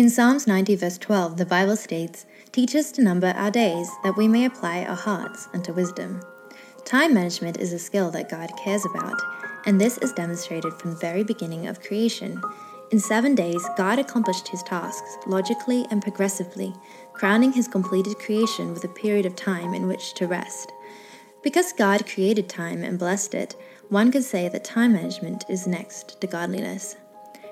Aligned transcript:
In 0.00 0.08
Psalms 0.08 0.46
90, 0.46 0.76
verse 0.76 0.96
12, 0.96 1.36
the 1.36 1.44
Bible 1.44 1.76
states, 1.76 2.24
Teach 2.52 2.74
us 2.74 2.90
to 2.92 3.02
number 3.02 3.34
our 3.36 3.50
days, 3.50 3.86
that 4.02 4.16
we 4.16 4.28
may 4.28 4.46
apply 4.46 4.82
our 4.82 4.96
hearts 4.96 5.46
unto 5.52 5.74
wisdom. 5.74 6.22
Time 6.86 7.12
management 7.12 7.58
is 7.58 7.74
a 7.74 7.78
skill 7.78 8.10
that 8.12 8.30
God 8.30 8.48
cares 8.56 8.86
about, 8.86 9.20
and 9.66 9.78
this 9.78 9.98
is 9.98 10.14
demonstrated 10.14 10.72
from 10.72 10.92
the 10.92 10.96
very 10.96 11.22
beginning 11.22 11.66
of 11.66 11.82
creation. 11.82 12.40
In 12.90 12.98
seven 12.98 13.34
days, 13.34 13.62
God 13.76 13.98
accomplished 13.98 14.48
his 14.48 14.62
tasks 14.62 15.18
logically 15.26 15.86
and 15.90 16.00
progressively, 16.00 16.72
crowning 17.12 17.52
his 17.52 17.68
completed 17.68 18.16
creation 18.16 18.72
with 18.72 18.84
a 18.84 18.88
period 18.88 19.26
of 19.26 19.36
time 19.36 19.74
in 19.74 19.86
which 19.86 20.14
to 20.14 20.26
rest. 20.26 20.72
Because 21.42 21.74
God 21.74 22.06
created 22.06 22.48
time 22.48 22.82
and 22.82 22.98
blessed 22.98 23.34
it, 23.34 23.54
one 23.90 24.10
could 24.10 24.24
say 24.24 24.48
that 24.48 24.64
time 24.64 24.94
management 24.94 25.44
is 25.50 25.66
next 25.66 26.18
to 26.22 26.26
godliness. 26.26 26.96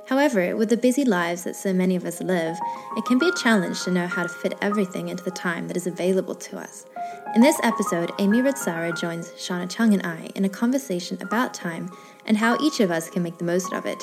However, 0.08 0.56
with 0.56 0.70
the 0.70 0.76
busy 0.78 1.04
lives 1.04 1.44
that 1.44 1.54
so 1.54 1.74
many 1.74 1.94
of 1.94 2.06
us 2.06 2.22
live, 2.22 2.56
it 2.96 3.04
can 3.04 3.18
be 3.18 3.28
a 3.28 3.42
challenge 3.42 3.82
to 3.82 3.90
know 3.90 4.06
how 4.06 4.22
to 4.22 4.28
fit 4.28 4.56
everything 4.62 5.10
into 5.10 5.22
the 5.22 5.30
time 5.30 5.68
that 5.68 5.76
is 5.76 5.86
available 5.86 6.34
to 6.34 6.56
us. 6.56 6.86
In 7.34 7.42
this 7.42 7.60
episode, 7.62 8.10
Amy 8.18 8.38
Ratsara 8.38 8.98
joins 8.98 9.28
Shauna 9.32 9.68
Chung 9.68 9.92
and 9.92 10.06
I 10.06 10.30
in 10.34 10.46
a 10.46 10.48
conversation 10.48 11.18
about 11.20 11.52
time 11.52 11.90
and 12.24 12.38
how 12.38 12.56
each 12.62 12.80
of 12.80 12.90
us 12.90 13.10
can 13.10 13.22
make 13.22 13.36
the 13.36 13.44
most 13.44 13.70
of 13.74 13.84
it. 13.84 14.02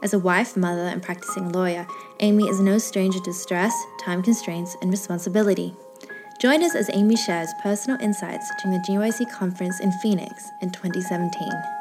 As 0.00 0.14
a 0.14 0.18
wife, 0.18 0.56
mother, 0.56 0.82
and 0.82 1.02
practicing 1.02 1.50
lawyer, 1.50 1.88
Amy 2.20 2.46
is 2.46 2.60
no 2.60 2.78
stranger 2.78 3.18
to 3.18 3.32
stress, 3.32 3.74
time 4.00 4.22
constraints, 4.22 4.76
and 4.80 4.92
responsibility. 4.92 5.74
Join 6.40 6.62
us 6.62 6.76
as 6.76 6.88
Amy 6.92 7.16
shares 7.16 7.52
personal 7.62 8.00
insights 8.00 8.48
during 8.62 8.78
the 8.78 8.86
GYC 8.86 9.32
conference 9.32 9.80
in 9.80 9.90
Phoenix 9.90 10.48
in 10.62 10.70
2017. 10.70 11.75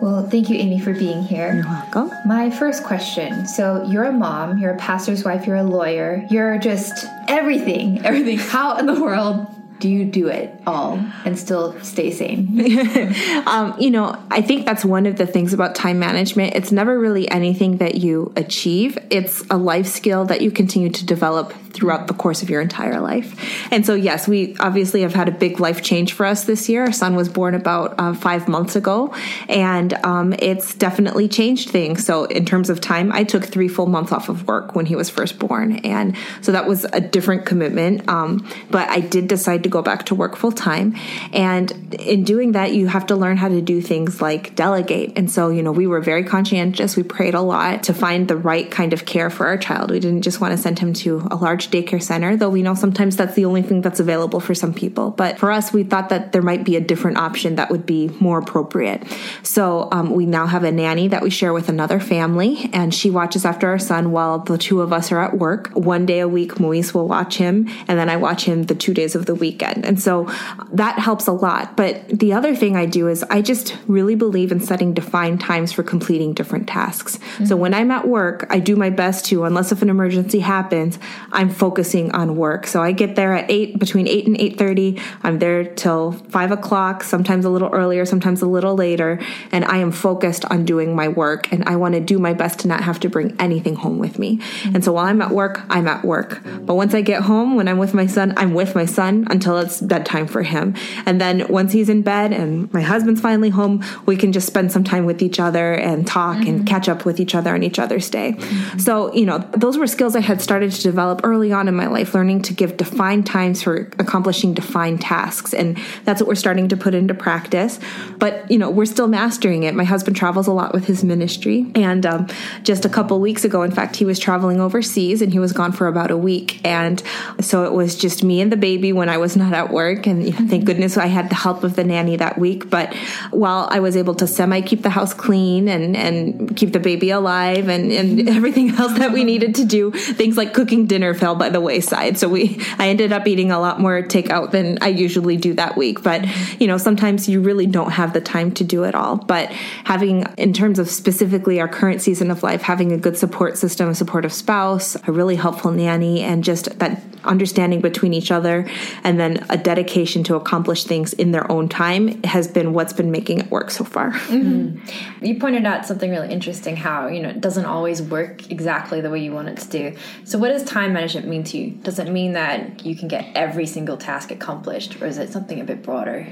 Well, 0.00 0.28
thank 0.28 0.48
you, 0.48 0.56
Amy, 0.56 0.78
for 0.78 0.92
being 0.92 1.22
here. 1.22 1.52
You're 1.52 1.64
welcome. 1.64 2.12
My 2.24 2.50
first 2.50 2.84
question 2.84 3.46
so, 3.46 3.84
you're 3.84 4.04
a 4.04 4.12
mom, 4.12 4.58
you're 4.58 4.72
a 4.72 4.76
pastor's 4.76 5.24
wife, 5.24 5.46
you're 5.46 5.56
a 5.56 5.64
lawyer, 5.64 6.24
you're 6.30 6.58
just 6.58 7.06
everything, 7.26 8.00
everything. 8.04 8.38
How 8.38 8.76
in 8.76 8.86
the 8.86 9.00
world 9.00 9.46
do 9.80 9.88
you 9.88 10.04
do 10.04 10.28
it 10.28 10.52
all 10.66 11.04
and 11.24 11.36
still 11.36 11.78
stay 11.80 12.12
sane? 12.12 12.60
um, 13.46 13.74
you 13.78 13.90
know, 13.90 14.20
I 14.30 14.40
think 14.40 14.66
that's 14.66 14.84
one 14.84 15.06
of 15.06 15.16
the 15.16 15.26
things 15.26 15.52
about 15.52 15.74
time 15.74 15.98
management. 15.98 16.54
It's 16.54 16.70
never 16.70 16.98
really 16.98 17.28
anything 17.30 17.78
that 17.78 17.96
you 17.96 18.32
achieve, 18.36 18.98
it's 19.10 19.44
a 19.50 19.56
life 19.56 19.86
skill 19.86 20.24
that 20.26 20.42
you 20.42 20.52
continue 20.52 20.90
to 20.90 21.06
develop 21.06 21.52
throughout 21.78 22.06
the 22.08 22.14
course 22.14 22.42
of 22.42 22.50
your 22.50 22.60
entire 22.60 23.00
life. 23.00 23.72
And 23.72 23.86
so, 23.86 23.94
yes, 23.94 24.26
we 24.26 24.56
obviously 24.58 25.02
have 25.02 25.14
had 25.14 25.28
a 25.28 25.32
big 25.32 25.60
life 25.60 25.82
change 25.82 26.12
for 26.12 26.26
us 26.26 26.44
this 26.44 26.68
year. 26.68 26.86
Our 26.86 26.92
son 26.92 27.14
was 27.14 27.28
born 27.28 27.54
about 27.54 27.94
uh, 27.98 28.14
five 28.14 28.48
months 28.48 28.74
ago, 28.74 29.14
and 29.48 29.94
um, 30.04 30.34
it's 30.40 30.74
definitely 30.74 31.28
changed 31.28 31.70
things. 31.70 32.04
So, 32.04 32.24
in 32.24 32.44
terms 32.44 32.68
of 32.68 32.80
time, 32.80 33.12
I 33.12 33.22
took 33.22 33.44
three 33.44 33.68
full 33.68 33.86
months 33.86 34.10
off 34.10 34.28
of 34.28 34.48
work 34.48 34.74
when 34.74 34.86
he 34.86 34.96
was 34.96 35.08
first 35.08 35.38
born. 35.38 35.76
And 35.78 36.16
so 36.40 36.50
that 36.52 36.66
was 36.66 36.84
a 36.92 37.00
different 37.00 37.46
commitment. 37.46 38.08
Um, 38.08 38.48
but 38.70 38.88
I 38.88 38.98
did 39.00 39.28
decide 39.28 39.62
to 39.62 39.68
to 39.68 39.72
go 39.72 39.82
back 39.82 40.06
to 40.06 40.14
work 40.14 40.36
full 40.36 40.52
time. 40.52 40.96
And 41.32 41.94
in 41.94 42.24
doing 42.24 42.52
that, 42.52 42.72
you 42.72 42.88
have 42.88 43.06
to 43.06 43.16
learn 43.16 43.36
how 43.36 43.48
to 43.48 43.60
do 43.60 43.80
things 43.80 44.20
like 44.20 44.54
delegate. 44.54 45.12
And 45.16 45.30
so, 45.30 45.50
you 45.50 45.62
know, 45.62 45.72
we 45.72 45.86
were 45.86 46.00
very 46.00 46.24
conscientious. 46.24 46.96
We 46.96 47.02
prayed 47.02 47.34
a 47.34 47.40
lot 47.40 47.84
to 47.84 47.94
find 47.94 48.26
the 48.26 48.36
right 48.36 48.70
kind 48.70 48.92
of 48.92 49.04
care 49.04 49.30
for 49.30 49.46
our 49.46 49.58
child. 49.58 49.90
We 49.90 50.00
didn't 50.00 50.22
just 50.22 50.40
want 50.40 50.52
to 50.52 50.58
send 50.58 50.78
him 50.78 50.92
to 50.94 51.28
a 51.30 51.36
large 51.36 51.67
daycare 51.70 52.02
center, 52.02 52.36
though 52.36 52.50
we 52.50 52.62
know 52.62 52.74
sometimes 52.74 53.16
that's 53.16 53.34
the 53.34 53.44
only 53.44 53.62
thing 53.62 53.80
that's 53.80 54.00
available 54.00 54.40
for 54.40 54.54
some 54.54 54.74
people. 54.74 55.10
But 55.10 55.38
for 55.38 55.50
us, 55.50 55.72
we 55.72 55.84
thought 55.84 56.08
that 56.08 56.32
there 56.32 56.42
might 56.42 56.64
be 56.64 56.76
a 56.76 56.80
different 56.80 57.18
option 57.18 57.56
that 57.56 57.70
would 57.70 57.86
be 57.86 58.08
more 58.20 58.38
appropriate. 58.38 59.02
So 59.42 59.88
um, 59.92 60.10
we 60.10 60.26
now 60.26 60.46
have 60.46 60.64
a 60.64 60.72
nanny 60.72 61.08
that 61.08 61.22
we 61.22 61.30
share 61.30 61.52
with 61.52 61.68
another 61.68 62.00
family, 62.00 62.70
and 62.72 62.94
she 62.94 63.10
watches 63.10 63.44
after 63.44 63.68
our 63.68 63.78
son 63.78 64.12
while 64.12 64.38
the 64.38 64.58
two 64.58 64.80
of 64.80 64.92
us 64.92 65.12
are 65.12 65.20
at 65.20 65.38
work. 65.38 65.70
One 65.74 66.06
day 66.06 66.20
a 66.20 66.28
week, 66.28 66.58
Moise 66.60 66.94
will 66.94 67.08
watch 67.08 67.36
him, 67.36 67.68
and 67.86 67.98
then 67.98 68.08
I 68.08 68.16
watch 68.16 68.44
him 68.44 68.64
the 68.64 68.74
two 68.74 68.94
days 68.94 69.14
of 69.14 69.26
the 69.26 69.34
weekend. 69.34 69.84
And 69.84 70.00
so 70.00 70.24
that 70.72 70.98
helps 70.98 71.26
a 71.26 71.32
lot. 71.32 71.76
But 71.76 72.08
the 72.08 72.32
other 72.32 72.54
thing 72.54 72.76
I 72.76 72.86
do 72.86 73.08
is 73.08 73.22
I 73.24 73.42
just 73.42 73.76
really 73.86 74.14
believe 74.14 74.52
in 74.52 74.60
setting 74.60 74.94
defined 74.94 75.40
times 75.40 75.72
for 75.72 75.82
completing 75.82 76.34
different 76.34 76.68
tasks. 76.68 77.18
Mm-hmm. 77.18 77.46
So 77.46 77.56
when 77.56 77.74
I'm 77.74 77.90
at 77.90 78.06
work, 78.06 78.46
I 78.50 78.58
do 78.58 78.76
my 78.76 78.90
best 78.90 79.26
to, 79.26 79.44
unless 79.44 79.72
if 79.72 79.82
an 79.82 79.90
emergency 79.90 80.40
happens, 80.40 80.98
I'm 81.32 81.50
focusing 81.58 82.12
on 82.12 82.36
work. 82.36 82.66
So 82.66 82.82
I 82.82 82.92
get 82.92 83.16
there 83.16 83.34
at 83.34 83.50
eight, 83.50 83.78
between 83.78 84.06
eight 84.06 84.26
and 84.26 84.40
eight 84.40 84.58
thirty. 84.58 85.00
I'm 85.24 85.38
there 85.38 85.64
till 85.64 86.12
five 86.12 86.52
o'clock, 86.52 87.02
sometimes 87.02 87.44
a 87.44 87.50
little 87.50 87.70
earlier, 87.80 88.04
sometimes 88.04 88.42
a 88.42 88.46
little 88.46 88.76
later, 88.76 89.18
and 89.50 89.64
I 89.64 89.78
am 89.78 89.90
focused 89.90 90.44
on 90.44 90.64
doing 90.64 90.94
my 90.94 91.08
work. 91.08 91.52
And 91.52 91.68
I 91.68 91.74
want 91.76 91.94
to 91.94 92.00
do 92.00 92.18
my 92.18 92.32
best 92.32 92.60
to 92.60 92.68
not 92.68 92.82
have 92.84 93.00
to 93.00 93.08
bring 93.08 93.34
anything 93.40 93.74
home 93.74 93.98
with 93.98 94.20
me. 94.20 94.40
And 94.72 94.84
so 94.84 94.92
while 94.92 95.06
I'm 95.06 95.20
at 95.20 95.30
work, 95.30 95.62
I'm 95.68 95.88
at 95.88 96.04
work. 96.04 96.40
But 96.62 96.74
once 96.76 96.94
I 96.94 97.00
get 97.00 97.22
home, 97.22 97.56
when 97.56 97.66
I'm 97.66 97.78
with 97.78 97.92
my 97.92 98.06
son, 98.06 98.34
I'm 98.36 98.54
with 98.54 98.76
my 98.76 98.86
son 98.86 99.26
until 99.28 99.48
until 99.48 99.64
it's 99.64 99.80
bedtime 99.80 100.26
for 100.26 100.42
him. 100.42 100.74
And 101.06 101.20
then 101.20 101.46
once 101.48 101.72
he's 101.72 101.88
in 101.88 102.02
bed 102.02 102.32
and 102.32 102.72
my 102.72 102.82
husband's 102.82 103.20
finally 103.20 103.50
home, 103.50 103.84
we 104.04 104.16
can 104.16 104.32
just 104.32 104.48
spend 104.48 104.72
some 104.72 104.82
time 104.82 105.06
with 105.06 105.22
each 105.22 105.38
other 105.38 105.74
and 105.74 106.04
talk 106.04 106.38
mm-hmm. 106.38 106.48
and 106.48 106.66
catch 106.66 106.88
up 106.88 107.04
with 107.04 107.20
each 107.20 107.36
other 107.36 107.54
on 107.54 107.62
each 107.62 107.78
other's 107.78 108.10
day. 108.10 108.32
Mm-hmm. 108.32 108.78
So, 108.80 109.14
you 109.14 109.26
know, 109.26 109.38
those 109.56 109.78
were 109.78 109.86
skills 109.86 110.16
I 110.16 110.20
had 110.20 110.42
started 110.42 110.72
to 110.72 110.82
develop 110.82 111.20
early 111.22 111.37
on 111.52 111.68
in 111.68 111.74
my 111.74 111.86
life, 111.86 112.14
learning 112.14 112.42
to 112.42 112.52
give 112.52 112.76
defined 112.76 113.26
times 113.26 113.62
for 113.62 113.88
accomplishing 113.98 114.54
defined 114.54 115.00
tasks. 115.00 115.54
And 115.54 115.78
that's 116.04 116.20
what 116.20 116.28
we're 116.28 116.34
starting 116.34 116.68
to 116.68 116.76
put 116.76 116.94
into 116.94 117.14
practice. 117.14 117.78
But, 118.18 118.50
you 118.50 118.58
know, 118.58 118.70
we're 118.70 118.86
still 118.86 119.08
mastering 119.08 119.62
it. 119.62 119.74
My 119.74 119.84
husband 119.84 120.16
travels 120.16 120.46
a 120.46 120.52
lot 120.52 120.74
with 120.74 120.86
his 120.86 121.04
ministry. 121.04 121.70
And 121.74 122.04
um, 122.04 122.26
just 122.62 122.84
a 122.84 122.88
couple 122.88 123.20
weeks 123.20 123.44
ago, 123.44 123.62
in 123.62 123.70
fact, 123.70 123.96
he 123.96 124.04
was 124.04 124.18
traveling 124.18 124.60
overseas 124.60 125.22
and 125.22 125.32
he 125.32 125.38
was 125.38 125.52
gone 125.52 125.72
for 125.72 125.86
about 125.86 126.10
a 126.10 126.16
week. 126.16 126.60
And 126.66 127.02
so 127.40 127.64
it 127.64 127.72
was 127.72 127.96
just 127.96 128.24
me 128.24 128.40
and 128.40 128.50
the 128.50 128.56
baby 128.56 128.92
when 128.92 129.08
I 129.08 129.18
was 129.18 129.36
not 129.36 129.52
at 129.52 129.70
work. 129.70 130.06
And 130.06 130.24
you 130.24 130.32
know, 130.32 130.48
thank 130.48 130.64
goodness 130.64 130.96
I 130.96 131.06
had 131.06 131.30
the 131.30 131.34
help 131.36 131.64
of 131.64 131.76
the 131.76 131.84
nanny 131.84 132.16
that 132.16 132.38
week. 132.38 132.68
But 132.68 132.94
while 133.30 133.68
I 133.70 133.80
was 133.80 133.96
able 133.96 134.14
to 134.16 134.26
semi 134.26 134.60
keep 134.60 134.82
the 134.82 134.90
house 134.90 135.14
clean 135.14 135.68
and, 135.68 135.96
and 135.96 136.56
keep 136.56 136.72
the 136.72 136.80
baby 136.80 137.10
alive 137.10 137.68
and, 137.68 137.92
and 137.92 138.28
everything 138.28 138.70
else 138.78 138.98
that 138.98 139.12
we 139.12 139.24
needed 139.24 139.54
to 139.56 139.64
do, 139.64 139.92
things 139.92 140.36
like 140.36 140.54
cooking 140.54 140.86
dinner 140.86 141.14
by 141.36 141.48
the 141.48 141.60
wayside. 141.60 142.18
So 142.18 142.28
we, 142.28 142.60
I 142.78 142.88
ended 142.88 143.12
up 143.12 143.28
eating 143.28 143.52
a 143.52 143.60
lot 143.60 143.80
more 143.80 144.02
takeout 144.02 144.50
than 144.50 144.78
I 144.80 144.88
usually 144.88 145.36
do 145.36 145.54
that 145.54 145.76
week. 145.76 146.02
But, 146.02 146.26
you 146.60 146.66
know, 146.66 146.78
sometimes 146.78 147.28
you 147.28 147.40
really 147.40 147.66
don't 147.66 147.92
have 147.92 148.12
the 148.12 148.20
time 148.20 148.50
to 148.52 148.64
do 148.64 148.82
it 148.82 148.94
all. 148.96 149.16
But 149.16 149.50
having, 149.84 150.26
in 150.36 150.52
terms 150.52 150.80
of 150.80 150.90
specifically 150.90 151.60
our 151.60 151.68
current 151.68 152.02
season 152.02 152.30
of 152.32 152.42
life, 152.42 152.62
having 152.62 152.90
a 152.90 152.98
good 152.98 153.16
support 153.16 153.56
system, 153.56 153.88
a 153.88 153.94
supportive 153.94 154.32
spouse, 154.32 154.96
a 155.06 155.12
really 155.12 155.36
helpful 155.36 155.70
nanny, 155.70 156.22
and 156.22 156.42
just 156.42 156.76
that 156.80 157.00
understanding 157.24 157.80
between 157.80 158.14
each 158.14 158.30
other 158.30 158.68
and 159.04 159.18
then 159.18 159.28
then 159.28 159.46
a 159.50 159.56
dedication 159.56 160.22
to 160.24 160.34
accomplish 160.34 160.84
things 160.84 161.12
in 161.12 161.32
their 161.32 161.50
own 161.50 161.68
time 161.68 162.22
has 162.24 162.48
been 162.48 162.72
what's 162.72 162.92
been 162.92 163.10
making 163.10 163.38
it 163.38 163.50
work 163.50 163.70
so 163.70 163.84
far. 163.84 164.12
Mm-hmm. 164.12 165.24
You 165.24 165.38
pointed 165.38 165.64
out 165.66 165.86
something 165.86 166.10
really 166.10 166.30
interesting 166.30 166.76
how, 166.76 167.08
you 167.08 167.20
know, 167.20 167.28
it 167.30 167.40
doesn't 167.40 167.64
always 167.64 168.02
work 168.02 168.50
exactly 168.50 169.00
the 169.00 169.10
way 169.10 169.22
you 169.22 169.32
want 169.32 169.48
it 169.48 169.58
to 169.58 169.68
do. 169.68 169.96
So 170.24 170.38
what 170.38 170.48
does 170.48 170.64
time 170.64 170.92
management 170.92 171.17
mean 171.26 171.44
to 171.44 171.58
you? 171.58 171.70
Does 171.70 171.98
it 171.98 172.08
mean 172.08 172.32
that 172.32 172.84
you 172.84 172.94
can 172.94 173.08
get 173.08 173.30
every 173.34 173.66
single 173.66 173.96
task 173.96 174.30
accomplished 174.30 175.00
or 175.00 175.06
is 175.06 175.18
it 175.18 175.30
something 175.30 175.60
a 175.60 175.64
bit 175.64 175.82
broader? 175.82 176.26